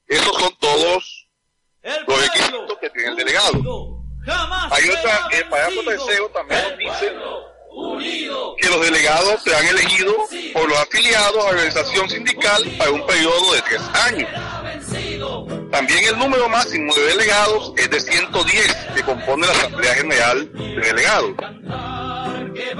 Esos 0.06 0.36
son 0.38 0.56
todos 0.58 1.28
los 2.06 2.20
requisitos 2.20 2.78
que 2.80 2.90
tiene 2.90 3.10
el 3.10 3.16
delegado. 3.16 4.02
Hay 4.70 4.88
otra, 4.88 5.28
el 5.32 5.48
parágrafo 5.48 5.82
tercero 5.84 6.28
también 6.30 6.62
nos 6.62 6.78
dice 6.78 7.14
que 8.58 8.68
los 8.70 8.80
delegados 8.80 9.42
serán 9.42 9.66
elegidos 9.66 10.16
por 10.52 10.68
los 10.68 10.78
afiliados 10.78 11.36
a 11.36 11.44
la 11.44 11.50
organización 11.50 12.08
sindical 12.08 12.64
para 12.78 12.90
un 12.90 13.06
periodo 13.06 13.52
de 13.52 13.62
tres 13.62 13.82
años. 14.06 14.30
También 15.70 16.04
el 16.04 16.18
número 16.18 16.48
máximo 16.48 16.94
de 16.94 17.02
delegados 17.02 17.72
es 17.76 17.90
de 17.90 18.00
110 18.00 18.76
que 18.94 19.02
compone 19.02 19.46
la 19.46 19.52
Asamblea 19.52 19.94
General 19.94 20.52
de 20.52 20.80
Delegados. 20.80 21.32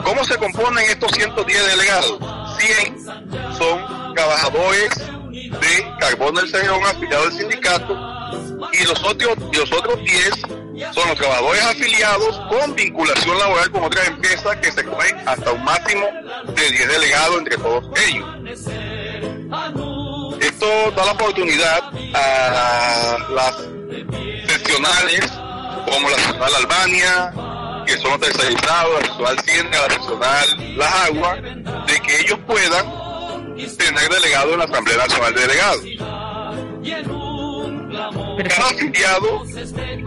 ¿Cómo 0.04 0.24
se 0.24 0.36
componen 0.36 0.84
estos 0.90 1.10
110 1.12 1.66
delegados? 1.66 2.18
100 2.58 3.06
son 3.58 4.14
trabajadores 4.14 4.90
de 5.30 5.94
carbón 6.00 6.34
del 6.34 6.48
cerrón 6.48 6.82
afiliados 6.84 7.26
al 7.26 7.32
sindicato 7.32 8.16
y 8.72 8.84
los 8.84 9.02
otros, 9.04 9.36
los 9.52 9.72
otros 9.72 9.98
10 10.02 10.30
son 10.92 11.08
los 11.08 11.16
trabajadores 11.16 11.62
afiliados 11.64 12.40
con 12.50 12.74
vinculación 12.74 13.38
laboral 13.38 13.70
con 13.70 13.84
otras 13.84 14.08
empresas 14.08 14.56
que 14.56 14.72
se 14.72 14.84
cogen 14.84 15.16
hasta 15.26 15.52
un 15.52 15.64
máximo 15.64 16.06
de 16.54 16.70
10 16.70 16.88
delegados 16.88 17.38
entre 17.38 17.56
todos 17.56 17.84
ellos. 18.08 18.28
Esto 20.40 20.90
da 20.96 21.04
la 21.04 21.12
oportunidad 21.12 21.80
a 22.14 23.18
las 23.30 23.56
seccionales 24.48 25.30
como 25.90 26.10
la 26.10 26.16
seccional 26.16 26.54
Albania, 26.56 27.32
que 27.86 27.96
son 27.98 28.10
los 28.10 28.20
tercerizados, 28.20 29.00
seccional 29.00 29.40
Cienega, 29.40 29.82
la 29.82 29.94
seccional 29.94 30.76
Las 30.76 30.94
Aguas, 31.06 31.42
de 31.42 32.00
que 32.04 32.20
ellos 32.20 32.38
puedan 32.46 32.86
tener 33.78 34.08
delegados 34.10 34.52
en 34.52 34.58
la 34.58 34.64
Asamblea 34.64 34.96
Nacional 34.98 35.34
de 35.34 35.40
Delegados. 35.40 35.82
Cada 38.48 38.68
afiliado 38.68 39.44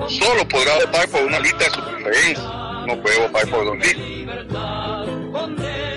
solo 0.07 0.47
podrá 0.47 0.75
votar 0.85 1.09
por 1.09 1.21
una 1.23 1.39
lista 1.39 1.65
de 1.65 1.71
su 1.71 1.83
preferencia, 1.83 2.43
no 2.85 3.01
puede 3.01 3.27
votar 3.27 3.49
por 3.49 3.65
dos 3.65 3.77
listas. 3.77 4.05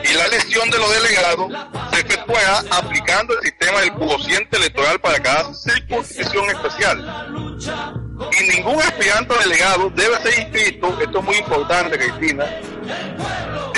Y 0.05 0.15
la 0.15 0.25
elección 0.27 0.71
de 0.71 0.79
los 0.79 0.91
delegados 0.95 1.53
se 1.93 2.01
efectuará 2.01 2.65
aplicando 2.71 3.35
el 3.35 3.45
sistema 3.45 3.81
del 3.81 3.93
cociente 3.95 4.57
electoral 4.57 5.01
para 5.01 5.21
cada 5.21 5.55
circunscripción 5.55 6.51
especial. 6.51 8.02
Y 8.31 8.49
ningún 8.49 8.81
aspirante 8.81 9.35
delegado 9.39 9.91
debe 9.91 10.17
ser 10.23 10.39
inscrito, 10.39 10.99
esto 11.01 11.19
es 11.19 11.25
muy 11.25 11.37
importante, 11.37 11.99
Cristina, 11.99 12.45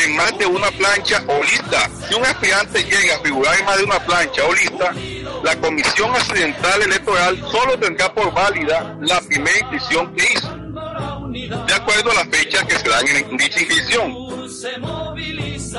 en 0.03 0.17
más 0.17 0.37
de 0.39 0.47
una 0.47 0.71
plancha 0.73 1.23
o 1.27 1.43
lista. 1.43 1.91
Si 2.09 2.15
un 2.15 2.25
aspirante 2.25 2.83
llega 2.85 3.17
a 3.17 3.19
figurar 3.21 3.59
en 3.59 3.65
más 3.65 3.79
de 3.79 3.85
una 3.85 3.99
plancha 4.01 4.45
o 4.45 4.55
lista, 4.55 4.93
la 5.43 5.57
Comisión 5.57 6.15
Accidental 6.15 6.83
Electoral 6.83 7.39
solo 7.51 7.79
tendrá 7.79 8.13
por 8.13 8.33
válida 8.33 8.97
la 9.01 9.21
primera 9.23 9.59
inscripción 9.59 10.15
que 10.15 10.33
hizo, 10.33 10.55
de 11.67 11.75
acuerdo 11.75 12.11
a 12.11 12.15
la 12.15 12.25
fecha 12.27 12.67
que 12.67 12.79
se 12.79 12.89
dan 12.89 13.07
en 13.09 13.37
dicha 13.37 13.61
inscripción. 13.61 14.25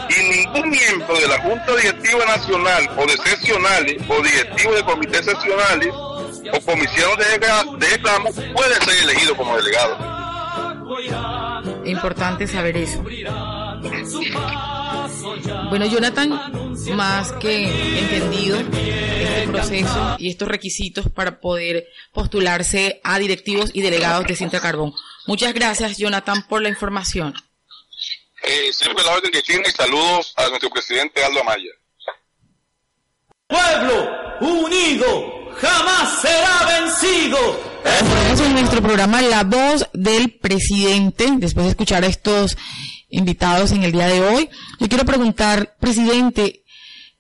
Y 0.10 0.38
ningún 0.38 0.70
miembro 0.70 1.18
de 1.18 1.28
la 1.28 1.42
Junta 1.42 1.76
Directiva 1.76 2.26
Nacional 2.26 2.90
o 2.98 3.06
de 3.06 3.18
seccionales 3.18 4.02
o 4.08 4.22
directivo 4.22 4.74
de 4.74 4.84
comités 4.84 5.26
seccionales 5.26 5.94
o 6.54 6.62
comisión 6.62 7.18
de, 7.18 7.40
de 7.40 7.90
reclamo 7.90 8.32
puede 8.54 8.76
ser 8.76 9.04
elegido 9.04 9.36
como 9.36 9.56
delegado. 9.58 10.16
Importante 11.86 12.48
saber 12.48 12.78
eso. 12.78 13.04
Bueno, 15.70 15.86
Jonathan, 15.86 16.76
más 16.96 17.32
que 17.34 18.00
entendido 18.00 18.60
este 18.60 19.48
proceso 19.48 20.16
y 20.20 20.30
estos 20.30 20.48
requisitos 20.48 21.10
para 21.10 21.40
poder 21.40 21.88
postularse 22.14 23.02
a 23.04 23.18
directivos 23.20 23.72
y 23.74 23.82
delegados 23.82 24.26
de 24.28 24.36
Cinta 24.36 24.60
Carbón. 24.60 24.94
Muchas 25.28 25.54
gracias, 25.54 25.98
Jonathan, 25.98 26.46
por 26.48 26.62
la 26.62 26.70
información. 26.70 27.34
Eh, 28.44 28.72
siempre 28.72 29.04
la 29.04 29.14
orden 29.14 29.32
que 29.32 29.42
tiene 29.42 29.64
y 29.68 29.72
saludos 29.72 30.34
a 30.38 30.48
nuestro 30.50 30.70
presidente 30.70 31.24
Aldo 31.24 31.42
Amaya. 31.42 31.72
Pueblo 33.48 34.10
unido 34.42 35.35
jamás 35.62 36.22
será 36.22 36.80
vencido. 36.80 37.38
Estamos 37.86 38.42
en 38.42 38.54
nuestro 38.54 38.82
programa 38.82 39.22
La 39.22 39.44
Voz 39.44 39.88
del 39.94 40.32
Presidente, 40.32 41.28
después 41.38 41.66
de 41.66 41.70
escuchar 41.72 42.04
a 42.04 42.08
estos 42.08 42.58
invitados 43.10 43.72
en 43.72 43.84
el 43.84 43.92
día 43.92 44.08
de 44.08 44.22
hoy. 44.22 44.50
Yo 44.80 44.90
quiero 44.90 45.06
preguntar, 45.06 45.76
presidente, 45.80 46.64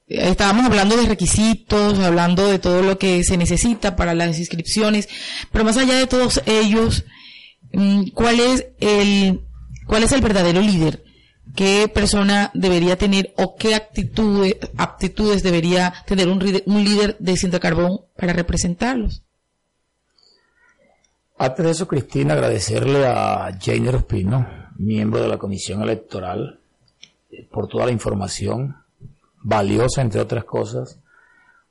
eh, 0.07 0.29
estábamos 0.29 0.65
hablando 0.65 0.97
de 0.97 1.05
requisitos, 1.05 1.99
hablando 1.99 2.47
de 2.47 2.59
todo 2.59 2.81
lo 2.81 2.97
que 2.97 3.23
se 3.23 3.37
necesita 3.37 3.95
para 3.95 4.13
las 4.13 4.37
inscripciones, 4.39 5.07
pero 5.51 5.63
más 5.63 5.77
allá 5.77 5.95
de 5.95 6.07
todos 6.07 6.41
ellos, 6.45 7.05
mm, 7.73 8.09
¿cuál 8.13 8.39
es 8.39 8.67
el, 8.79 9.41
cuál 9.87 10.03
es 10.03 10.11
el 10.11 10.21
verdadero 10.21 10.61
líder? 10.61 11.04
¿Qué 11.53 11.87
persona 11.93 12.51
debería 12.53 12.97
tener 12.97 13.33
o 13.37 13.55
qué 13.55 13.75
actitudes, 13.75 14.57
aptitudes 14.77 15.43
debería 15.43 15.93
tener 16.05 16.27
un, 16.27 16.39
líder 16.39 17.17
de 17.19 17.37
Cinta 17.37 17.59
Carbón 17.59 18.01
para 18.17 18.33
representarlos? 18.33 19.21
Antes 21.37 21.65
de 21.65 21.71
eso, 21.71 21.87
Cristina, 21.87 22.33
agradecerle 22.33 23.05
a 23.05 23.57
Jane 23.61 23.89
Ospino, 23.89 24.47
miembro 24.77 25.21
de 25.21 25.27
la 25.27 25.37
Comisión 25.37 25.81
Electoral, 25.83 26.59
eh, 27.29 27.47
por 27.51 27.67
toda 27.67 27.85
la 27.85 27.91
información 27.91 28.77
valiosa, 29.41 30.01
entre 30.01 30.21
otras 30.21 30.45
cosas, 30.45 30.99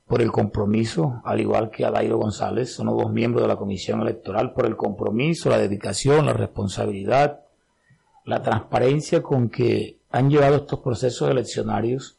por 0.07 0.21
el 0.21 0.31
compromiso, 0.31 1.23
al 1.25 1.41
igual 1.41 1.71
que 1.71 1.85
a 1.85 1.91
Dairo 1.91 2.19
González, 2.19 2.75
son 2.75 2.87
los 2.87 2.97
dos 2.97 3.11
miembros 3.11 3.43
de 3.43 3.49
la 3.49 3.57
Comisión 3.57 4.03
Electoral, 4.03 4.53
por 4.53 4.67
el 4.67 4.77
compromiso, 4.77 5.49
la 5.49 5.59
dedicación, 5.59 6.27
la 6.27 6.35
responsabilidad, 6.35 7.44
la 8.25 8.43
transparencia 8.43 9.23
con 9.23 9.49
que 9.49 9.99
han 10.11 10.31
llevado 10.31 10.57
estos 10.57 10.81
procesos 10.81 11.31
eleccionarios, 11.31 12.17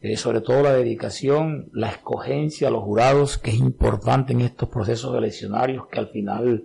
eh, 0.00 0.16
sobre 0.16 0.40
todo 0.40 0.62
la 0.62 0.72
dedicación, 0.72 1.70
la 1.72 1.90
escogencia 1.90 2.68
a 2.68 2.70
los 2.70 2.82
jurados, 2.82 3.38
que 3.38 3.50
es 3.50 3.58
importante 3.58 4.32
en 4.32 4.40
estos 4.40 4.68
procesos 4.68 5.16
eleccionarios, 5.16 5.86
que 5.88 5.98
al 5.98 6.08
final 6.08 6.64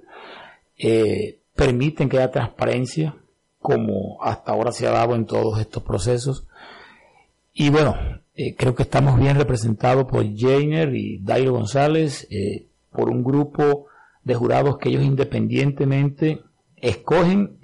eh, 0.78 1.40
permiten 1.56 2.10
que 2.10 2.18
haya 2.18 2.32
transparencia, 2.32 3.16
como 3.60 4.24
hasta 4.24 4.54
ahora 4.54 4.72
se 4.72 4.88
ha 4.88 4.92
dado 4.92 5.16
en 5.16 5.26
todos 5.26 5.60
estos 5.60 5.84
procesos. 5.84 6.48
Y 7.54 7.70
bueno, 7.70 7.98
eh, 8.36 8.56
creo 8.56 8.74
que 8.74 8.84
estamos 8.84 9.20
bien 9.20 9.36
representados 9.36 10.06
por 10.06 10.26
Jainer 10.34 10.96
y 10.96 11.20
Dairo 11.20 11.52
González, 11.52 12.26
eh, 12.32 12.68
por 12.90 13.10
un 13.10 13.22
grupo 13.22 13.88
de 14.24 14.36
jurados 14.36 14.78
que 14.78 14.88
ellos 14.88 15.04
independientemente 15.04 16.42
escogen 16.78 17.58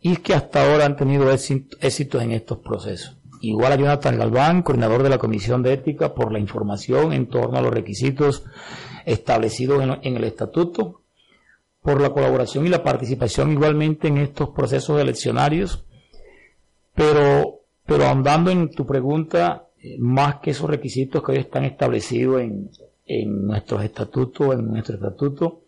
y 0.00 0.16
que 0.16 0.34
hasta 0.34 0.64
ahora 0.64 0.86
han 0.86 0.96
tenido 0.96 1.30
éxitos 1.30 2.22
en 2.22 2.32
estos 2.32 2.58
procesos. 2.58 3.16
Igual 3.40 3.72
a 3.72 3.76
Jonathan 3.76 4.18
Galván, 4.18 4.62
coordinador 4.62 5.02
de 5.02 5.10
la 5.10 5.18
Comisión 5.18 5.62
de 5.62 5.74
Ética, 5.74 6.14
por 6.14 6.32
la 6.32 6.38
información 6.38 7.12
en 7.12 7.26
torno 7.26 7.58
a 7.58 7.62
los 7.62 7.72
requisitos 7.72 8.44
establecidos 9.04 9.82
en 10.02 10.16
el 10.16 10.24
estatuto 10.24 11.02
por 11.86 12.00
la 12.00 12.10
colaboración 12.10 12.66
y 12.66 12.68
la 12.68 12.82
participación 12.82 13.52
igualmente 13.52 14.08
en 14.08 14.18
estos 14.18 14.48
procesos 14.48 15.00
eleccionarios. 15.00 15.84
Pero, 16.96 17.60
pero 17.86 18.06
ahondando 18.06 18.50
en 18.50 18.72
tu 18.72 18.84
pregunta, 18.84 19.68
eh, 19.80 19.96
más 20.00 20.40
que 20.40 20.50
esos 20.50 20.68
requisitos 20.68 21.22
que 21.22 21.32
hoy 21.32 21.38
están 21.38 21.64
establecidos 21.64 22.40
en, 22.42 22.70
en 23.06 23.46
nuestros 23.46 23.84
estatutos, 23.84 24.54
en 24.54 24.66
nuestro 24.66 24.96
estatuto, 24.96 25.60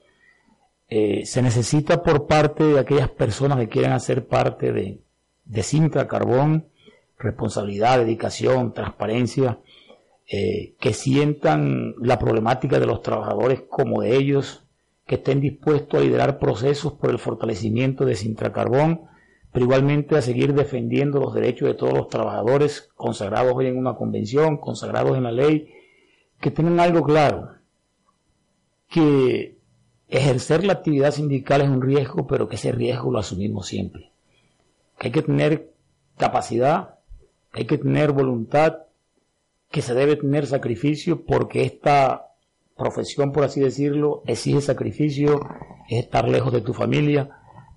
eh, 0.89 1.27
se 1.27 1.43
necesita 1.43 2.03
por 2.03 2.27
parte 2.27 2.65
de 2.65 2.79
aquellas 2.79 3.11
personas 3.11 3.59
que 3.59 3.69
quieran 3.69 3.93
hacer 3.93 4.27
parte 4.27 4.73
de, 4.73 5.03
de 5.45 5.63
Sintra 5.63 6.09
Carbón, 6.09 6.69
responsabilidad, 7.19 7.99
dedicación, 7.99 8.73
transparencia, 8.73 9.59
eh, 10.31 10.75
que 10.81 10.93
sientan 10.93 11.95
la 12.01 12.19
problemática 12.19 12.79
de 12.79 12.87
los 12.87 13.03
trabajadores 13.03 13.63
como 13.69 14.03
de 14.03 14.17
ellos, 14.17 14.65
que 15.07 15.17
estén 15.17 15.41
dispuestos 15.41 15.99
a 15.99 16.03
liderar 16.03 16.39
procesos 16.39 16.93
por 16.95 17.11
el 17.11 17.19
fortalecimiento 17.19 18.05
de 18.05 18.15
Sintracarbón, 18.15 19.09
pero 19.53 19.65
igualmente 19.65 20.17
a 20.17 20.23
seguir 20.23 20.55
defendiendo 20.55 21.19
los 21.19 21.35
derechos 21.35 21.69
de 21.69 21.75
todos 21.75 21.95
los 21.95 22.09
trabajadores 22.09 22.91
consagrados 22.95 23.55
hoy 23.55 23.67
en 23.67 23.79
una 23.79 23.95
convención, 23.95 24.59
consagrados 24.59 25.17
en 25.17 25.25
la 25.25 25.33
ley, 25.33 25.73
que 26.41 26.51
tengan 26.51 26.79
algo 26.79 27.03
claro, 27.03 27.53
que 28.89 29.58
ejercer 30.09 30.65
la 30.65 30.75
actividad 30.75 31.13
sindical 31.13 31.61
es 31.61 31.69
un 31.69 31.83
riesgo, 31.83 32.27
pero 32.27 32.49
que 32.49 32.57
ese 32.57 32.73
riesgo 32.73 33.11
lo 33.11 33.19
asumimos 33.19 33.67
siempre. 33.67 34.11
Hay 34.99 35.11
que 35.11 35.23
tener 35.23 35.71
capacidad, 36.17 36.97
hay 37.53 37.67
que 37.67 37.79
tener 37.79 38.13
voluntad, 38.13 38.79
que 39.71 39.83
se 39.83 39.95
debe 39.95 40.17
tener 40.17 40.47
sacrificio 40.47 41.25
porque 41.25 41.63
esta 41.65 42.33
profesión, 42.77 43.33
por 43.33 43.45
así 43.45 43.61
decirlo, 43.61 44.23
exige 44.27 44.61
sacrificio, 44.61 45.41
es 45.89 46.05
estar 46.05 46.29
lejos 46.29 46.53
de 46.53 46.63
tu 46.63 46.73
familia, 46.73 47.31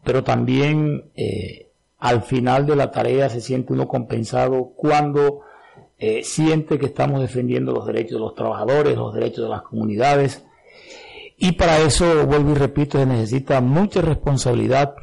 pero 0.04 0.24
también 0.24 1.12
eh, 1.16 1.70
al 2.00 2.22
final 2.22 2.66
de 2.66 2.76
la 2.76 2.92
tarea 2.92 3.30
se 3.30 3.42
siente 3.42 3.74
uno 3.74 3.88
compensado 3.88 4.72
cuando 4.76 5.42
eh, 5.98 6.24
siente 6.24 6.80
que 6.80 6.88
estamos 6.88 7.22
defendiendo 7.22 7.74
los 7.74 7.86
derechos 7.86 8.14
de 8.14 8.20
los 8.20 8.36
trabajadores, 8.36 8.98
los 8.98 9.14
derechos 9.14 9.44
de 9.44 9.50
las 9.50 9.62
comunidades. 9.64 10.46
Y 11.44 11.54
para 11.54 11.80
eso, 11.80 12.28
vuelvo 12.28 12.52
y 12.52 12.54
repito, 12.54 13.00
se 13.00 13.06
necesita 13.08 13.62
mucha 13.62 14.00
responsabilidad, 14.00 14.94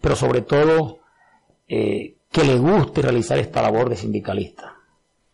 pero 0.00 0.14
sobre 0.14 0.42
todo 0.42 1.00
eh, 1.66 2.18
que 2.30 2.44
le 2.44 2.56
guste 2.56 3.02
realizar 3.02 3.36
esta 3.40 3.62
labor 3.62 3.90
de 3.90 3.96
sindicalista, 3.96 4.76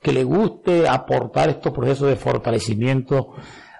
que 0.00 0.10
le 0.10 0.24
guste 0.24 0.88
aportar 0.88 1.50
estos 1.50 1.74
procesos 1.74 2.08
de 2.08 2.16
fortalecimiento 2.16 3.34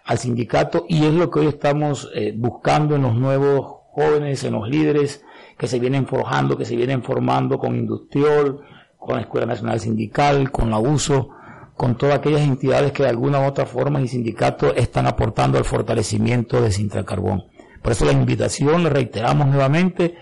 al 0.04 0.18
sindicato. 0.18 0.84
Y 0.86 1.06
es 1.06 1.14
lo 1.14 1.30
que 1.30 1.40
hoy 1.40 1.46
estamos 1.46 2.10
eh, 2.14 2.34
buscando 2.36 2.96
en 2.96 3.02
los 3.02 3.14
nuevos 3.14 3.84
jóvenes, 3.92 4.44
en 4.44 4.52
los 4.52 4.68
líderes 4.68 5.24
que 5.56 5.68
se 5.68 5.78
vienen 5.78 6.06
forjando, 6.06 6.58
que 6.58 6.66
se 6.66 6.76
vienen 6.76 7.02
formando 7.02 7.58
con 7.58 7.76
Industriol, 7.76 8.60
con 8.98 9.16
la 9.16 9.22
Escuela 9.22 9.46
Nacional 9.46 9.80
Sindical, 9.80 10.50
con 10.50 10.68
la 10.68 10.78
USO, 10.78 11.30
con 11.78 11.96
todas 11.96 12.16
aquellas 12.16 12.40
entidades 12.40 12.90
que 12.90 13.04
de 13.04 13.08
alguna 13.08 13.38
u 13.38 13.44
otra 13.44 13.64
forma 13.64 14.00
y 14.00 14.08
sindicatos 14.08 14.72
están 14.76 15.06
aportando 15.06 15.58
al 15.58 15.64
fortalecimiento 15.64 16.60
de 16.60 16.72
Sintra 16.72 17.04
Carbón. 17.04 17.44
Por 17.80 17.92
eso 17.92 18.04
la 18.04 18.10
invitación, 18.10 18.82
le 18.82 18.90
reiteramos 18.90 19.46
nuevamente, 19.46 20.16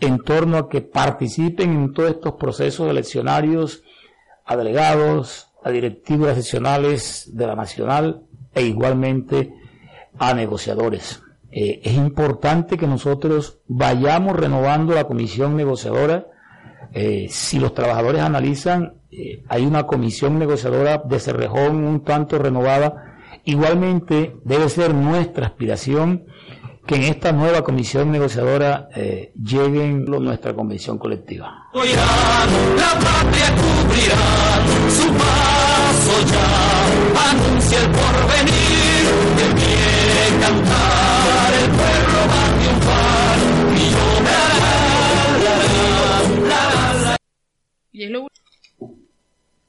en 0.00 0.20
torno 0.20 0.56
a 0.56 0.68
que 0.70 0.80
participen 0.80 1.70
en 1.70 1.92
todos 1.92 2.12
estos 2.12 2.32
procesos 2.36 2.88
eleccionarios 2.90 3.82
a 4.46 4.56
delegados, 4.56 5.50
a 5.62 5.70
directivas 5.70 6.34
seccionales 6.34 7.30
de 7.34 7.46
la 7.46 7.56
Nacional 7.56 8.22
e 8.54 8.62
igualmente 8.62 9.52
a 10.18 10.32
negociadores. 10.32 11.22
Eh, 11.50 11.82
es 11.84 11.92
importante 11.92 12.78
que 12.78 12.86
nosotros 12.86 13.58
vayamos 13.68 14.34
renovando 14.34 14.94
la 14.94 15.04
comisión 15.04 15.58
negociadora. 15.58 16.26
Eh, 16.94 17.26
si 17.28 17.58
los 17.58 17.74
trabajadores 17.74 18.22
analizan, 18.22 19.01
eh, 19.12 19.44
hay 19.48 19.66
una 19.66 19.86
comisión 19.86 20.38
negociadora 20.38 21.02
de 21.04 21.20
Cerrejón 21.20 21.84
un 21.84 22.02
tanto 22.02 22.38
renovada. 22.38 23.18
Igualmente 23.44 24.36
debe 24.44 24.70
ser 24.70 24.94
nuestra 24.94 25.46
aspiración 25.46 26.24
que 26.86 26.94
en 26.96 27.02
esta 27.02 27.30
nueva 27.30 27.62
comisión 27.62 28.10
negociadora 28.10 28.88
eh, 28.96 29.32
lleguen 29.36 30.06
lo, 30.06 30.18
nuestra 30.18 30.54
convención 30.54 30.96
colectiva. 30.98 31.68
La 31.74 31.82
patria 32.98 33.54
cubrirá 33.54 34.16
su 34.88 35.08
paso 35.12 36.14
ya, 36.32 37.30
anuncia 37.30 37.78
el 37.80 37.90
porvenir, 37.90 39.04
que 39.36 39.46
quiere 39.60 40.40
cantar, 40.40 41.50
el 41.62 41.70
pueblo 41.70 42.18
va 42.32 42.40
a 42.46 42.50
triunfar, 42.58 43.36
y 43.76 43.78
yo 43.90 44.08
la, 44.24 44.40
la, 46.48 47.04
la. 47.04 47.16
Y 47.92 48.04
es 48.04 48.10
lo 48.10 48.26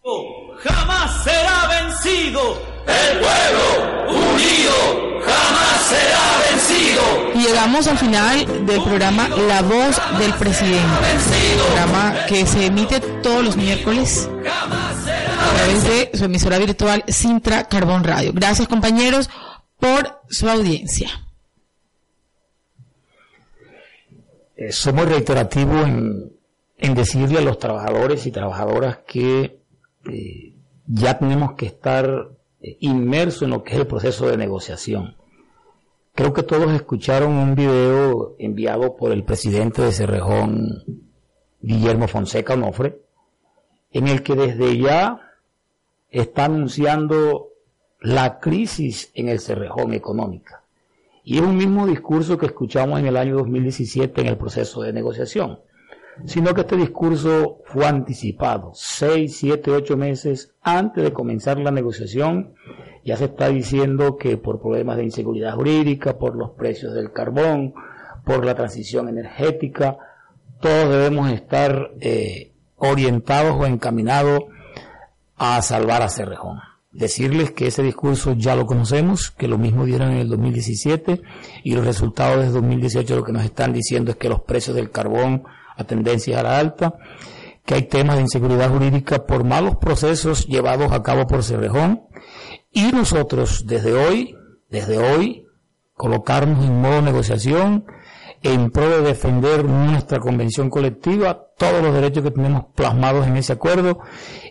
Jamás 0.05 1.23
será 1.23 1.65
vencido 1.79 2.61
el 2.85 3.19
pueblo 3.19 4.33
unido, 4.33 5.21
jamás 5.21 5.81
será 5.87 6.51
vencido. 6.51 7.31
Y 7.33 7.47
llegamos 7.47 7.87
al 7.87 7.97
final 7.97 8.65
del 8.65 8.83
programa 8.83 9.29
La 9.29 9.61
Voz 9.61 10.01
del 10.19 10.33
Presidente, 10.33 10.83
programa 11.55 12.25
que 12.27 12.45
se 12.45 12.65
emite 12.65 12.99
todos 12.99 13.45
los 13.45 13.55
miércoles 13.55 14.29
a 14.45 15.55
través 15.55 15.83
de 15.85 16.17
su 16.17 16.25
emisora 16.25 16.57
virtual 16.57 17.05
Sintra 17.07 17.69
Carbón 17.69 18.03
Radio. 18.03 18.33
Gracias 18.33 18.67
compañeros 18.67 19.29
por 19.79 20.19
su 20.29 20.49
audiencia. 20.49 21.11
Eh, 24.57 24.69
somos 24.73 25.07
reiterativos 25.07 25.87
en, 25.87 26.33
en 26.77 26.93
decirle 26.93 27.37
a 27.39 27.41
los 27.41 27.57
trabajadores 27.57 28.25
y 28.25 28.31
trabajadoras 28.31 28.97
que 29.07 29.62
eh, 30.09 30.53
ya 30.87 31.17
tenemos 31.17 31.53
que 31.53 31.65
estar 31.65 32.29
eh, 32.61 32.77
inmersos 32.81 33.43
en 33.43 33.51
lo 33.51 33.63
que 33.63 33.73
es 33.73 33.79
el 33.79 33.87
proceso 33.87 34.27
de 34.27 34.37
negociación. 34.37 35.15
Creo 36.13 36.33
que 36.33 36.43
todos 36.43 36.71
escucharon 36.73 37.33
un 37.33 37.55
video 37.55 38.35
enviado 38.37 38.95
por 38.95 39.11
el 39.11 39.23
presidente 39.23 39.81
de 39.81 39.91
Cerrejón, 39.91 40.83
Guillermo 41.59 42.07
Fonseca 42.07 42.53
Onofre, 42.53 42.99
en 43.91 44.07
el 44.07 44.21
que 44.21 44.35
desde 44.35 44.77
ya 44.77 45.33
está 46.09 46.45
anunciando 46.45 47.49
la 47.99 48.39
crisis 48.39 49.11
en 49.15 49.29
el 49.29 49.39
Cerrejón 49.39 49.93
económica. 49.93 50.63
Y 51.23 51.37
es 51.37 51.41
un 51.41 51.57
mismo 51.57 51.87
discurso 51.87 52.37
que 52.37 52.47
escuchamos 52.47 52.99
en 52.99 53.07
el 53.07 53.17
año 53.17 53.37
2017 53.37 54.21
en 54.21 54.27
el 54.27 54.37
proceso 54.37 54.81
de 54.81 54.93
negociación 54.93 55.59
sino 56.25 56.53
que 56.53 56.61
este 56.61 56.77
discurso 56.77 57.59
fue 57.65 57.85
anticipado 57.85 58.71
seis, 58.73 59.37
siete, 59.37 59.71
ocho 59.71 59.97
meses 59.97 60.53
antes 60.61 61.03
de 61.03 61.13
comenzar 61.13 61.57
la 61.59 61.71
negociación. 61.71 62.53
Ya 63.03 63.17
se 63.17 63.25
está 63.25 63.49
diciendo 63.49 64.17
que 64.17 64.37
por 64.37 64.61
problemas 64.61 64.97
de 64.97 65.03
inseguridad 65.03 65.55
jurídica, 65.55 66.17
por 66.17 66.35
los 66.35 66.51
precios 66.51 66.93
del 66.93 67.11
carbón, 67.11 67.73
por 68.25 68.45
la 68.45 68.55
transición 68.55 69.09
energética, 69.09 69.97
todos 70.61 70.89
debemos 70.89 71.29
estar 71.29 71.91
eh, 71.99 72.53
orientados 72.77 73.55
o 73.59 73.65
encaminados 73.65 74.43
a 75.35 75.61
salvar 75.61 76.01
a 76.01 76.09
Cerrejón. 76.09 76.59
Decirles 76.91 77.51
que 77.51 77.67
ese 77.67 77.81
discurso 77.81 78.33
ya 78.33 78.55
lo 78.55 78.65
conocemos, 78.65 79.31
que 79.31 79.47
lo 79.47 79.57
mismo 79.57 79.83
dieron 79.83 80.11
en 80.11 80.19
el 80.19 80.29
2017 80.29 81.21
y 81.63 81.73
los 81.73 81.85
resultados 81.85 82.45
de 82.45 82.51
2018 82.51 83.15
lo 83.15 83.23
que 83.23 83.31
nos 83.33 83.43
están 83.43 83.73
diciendo 83.73 84.11
es 84.11 84.17
que 84.17 84.29
los 84.29 84.41
precios 84.41 84.75
del 84.75 84.91
carbón 84.91 85.43
a 85.75 85.83
tendencia 85.83 86.39
a 86.39 86.43
la 86.43 86.59
alta, 86.59 86.95
que 87.65 87.75
hay 87.75 87.83
temas 87.83 88.17
de 88.17 88.23
inseguridad 88.23 88.69
jurídica 88.69 89.25
por 89.25 89.43
malos 89.43 89.77
procesos 89.77 90.45
llevados 90.47 90.91
a 90.91 91.01
cabo 91.01 91.27
por 91.27 91.43
Cerrejón 91.43 92.03
y 92.71 92.91
nosotros 92.91 93.65
desde 93.65 93.93
hoy, 93.93 94.35
desde 94.69 94.97
hoy, 94.97 95.45
colocarnos 95.93 96.65
en 96.65 96.81
modo 96.81 97.01
negociación 97.01 97.85
en 98.41 98.71
pro 98.71 98.89
de 98.89 99.01
defender 99.01 99.63
nuestra 99.63 100.19
convención 100.19 100.69
colectiva, 100.69 101.47
todos 101.57 101.81
los 101.81 101.93
derechos 101.93 102.23
que 102.23 102.31
tenemos 102.31 102.65
plasmados 102.75 103.25
en 103.25 103.37
ese 103.37 103.53
acuerdo 103.53 103.99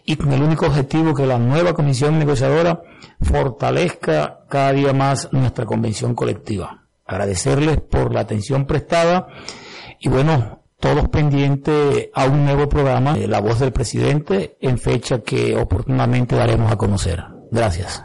y 0.06 0.16
con 0.16 0.32
el 0.32 0.42
único 0.42 0.66
objetivo 0.66 1.12
que 1.14 1.26
la 1.26 1.38
nueva 1.38 1.74
comisión 1.74 2.18
negociadora 2.18 2.82
fortalezca 3.20 4.40
cada 4.48 4.72
día 4.72 4.94
más 4.94 5.30
nuestra 5.32 5.66
convención 5.66 6.14
colectiva. 6.14 6.86
Agradecerles 7.04 7.80
por 7.82 8.14
la 8.14 8.20
atención 8.20 8.64
prestada 8.64 9.28
y 10.00 10.08
bueno, 10.08 10.61
todos 10.82 11.08
pendientes 11.10 12.08
a 12.12 12.24
un 12.24 12.44
nuevo 12.44 12.68
programa, 12.68 13.16
La 13.16 13.40
Voz 13.40 13.60
del 13.60 13.72
Presidente, 13.72 14.58
en 14.60 14.78
fecha 14.78 15.20
que 15.20 15.56
oportunamente 15.56 16.34
daremos 16.34 16.72
a 16.72 16.76
conocer. 16.76 17.22
Gracias. 17.52 18.02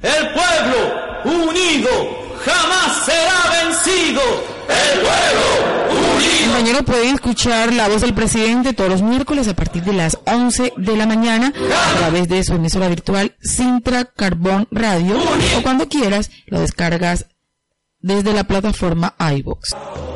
El 0.00 0.28
pueblo 0.32 1.48
unido 1.48 1.90
jamás 2.44 3.04
será 3.04 3.64
vencido. 3.64 4.20
El 4.68 5.00
pueblo 5.00 6.16
unido. 6.16 6.46
Compañeros, 6.46 6.82
pueden 6.84 7.14
escuchar 7.16 7.72
la 7.72 7.88
voz 7.88 8.02
del 8.02 8.14
presidente 8.14 8.72
todos 8.72 8.90
los 8.90 9.02
miércoles 9.02 9.48
a 9.48 9.56
partir 9.56 9.82
de 9.82 9.94
las 9.94 10.16
11 10.26 10.74
de 10.76 10.96
la 10.96 11.06
mañana 11.06 11.52
a 11.52 11.98
través 11.98 12.28
de 12.28 12.44
su 12.44 12.54
emisora 12.54 12.86
virtual 12.86 13.34
Sintra 13.40 14.04
Carbón 14.04 14.68
Radio 14.70 15.18
o 15.58 15.62
cuando 15.62 15.88
quieras 15.88 16.30
lo 16.46 16.60
descargas 16.60 17.26
desde 17.98 18.32
la 18.32 18.44
plataforma 18.44 19.16
iVoox. 19.18 20.13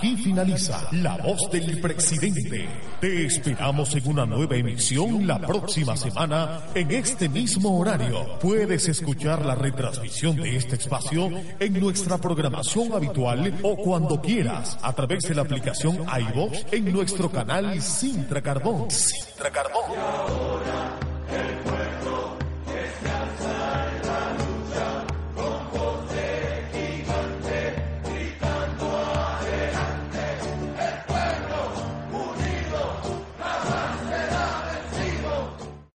Aquí 0.00 0.16
finaliza 0.16 0.88
La 0.92 1.18
Voz 1.18 1.50
del 1.52 1.78
Presidente. 1.78 2.66
Te 3.02 3.26
esperamos 3.26 3.94
en 3.94 4.08
una 4.08 4.24
nueva 4.24 4.56
emisión 4.56 5.26
la 5.26 5.38
próxima 5.38 5.94
semana 5.94 6.62
en 6.74 6.90
este 6.90 7.28
mismo 7.28 7.78
horario. 7.78 8.38
Puedes 8.38 8.88
escuchar 8.88 9.44
la 9.44 9.54
retransmisión 9.54 10.36
de 10.36 10.56
este 10.56 10.76
espacio 10.76 11.28
en 11.58 11.78
nuestra 11.78 12.16
programación 12.16 12.94
habitual 12.94 13.58
o 13.62 13.76
cuando 13.76 14.22
quieras 14.22 14.78
a 14.80 14.94
través 14.94 15.24
de 15.24 15.34
la 15.34 15.42
aplicación 15.42 15.98
iVox 16.30 16.72
en 16.72 16.90
nuestro 16.90 17.30
canal 17.30 17.82
Sintra 17.82 18.40
Carbón. 18.40 18.90
Sintra 18.90 19.50
Carbón. 19.50 19.84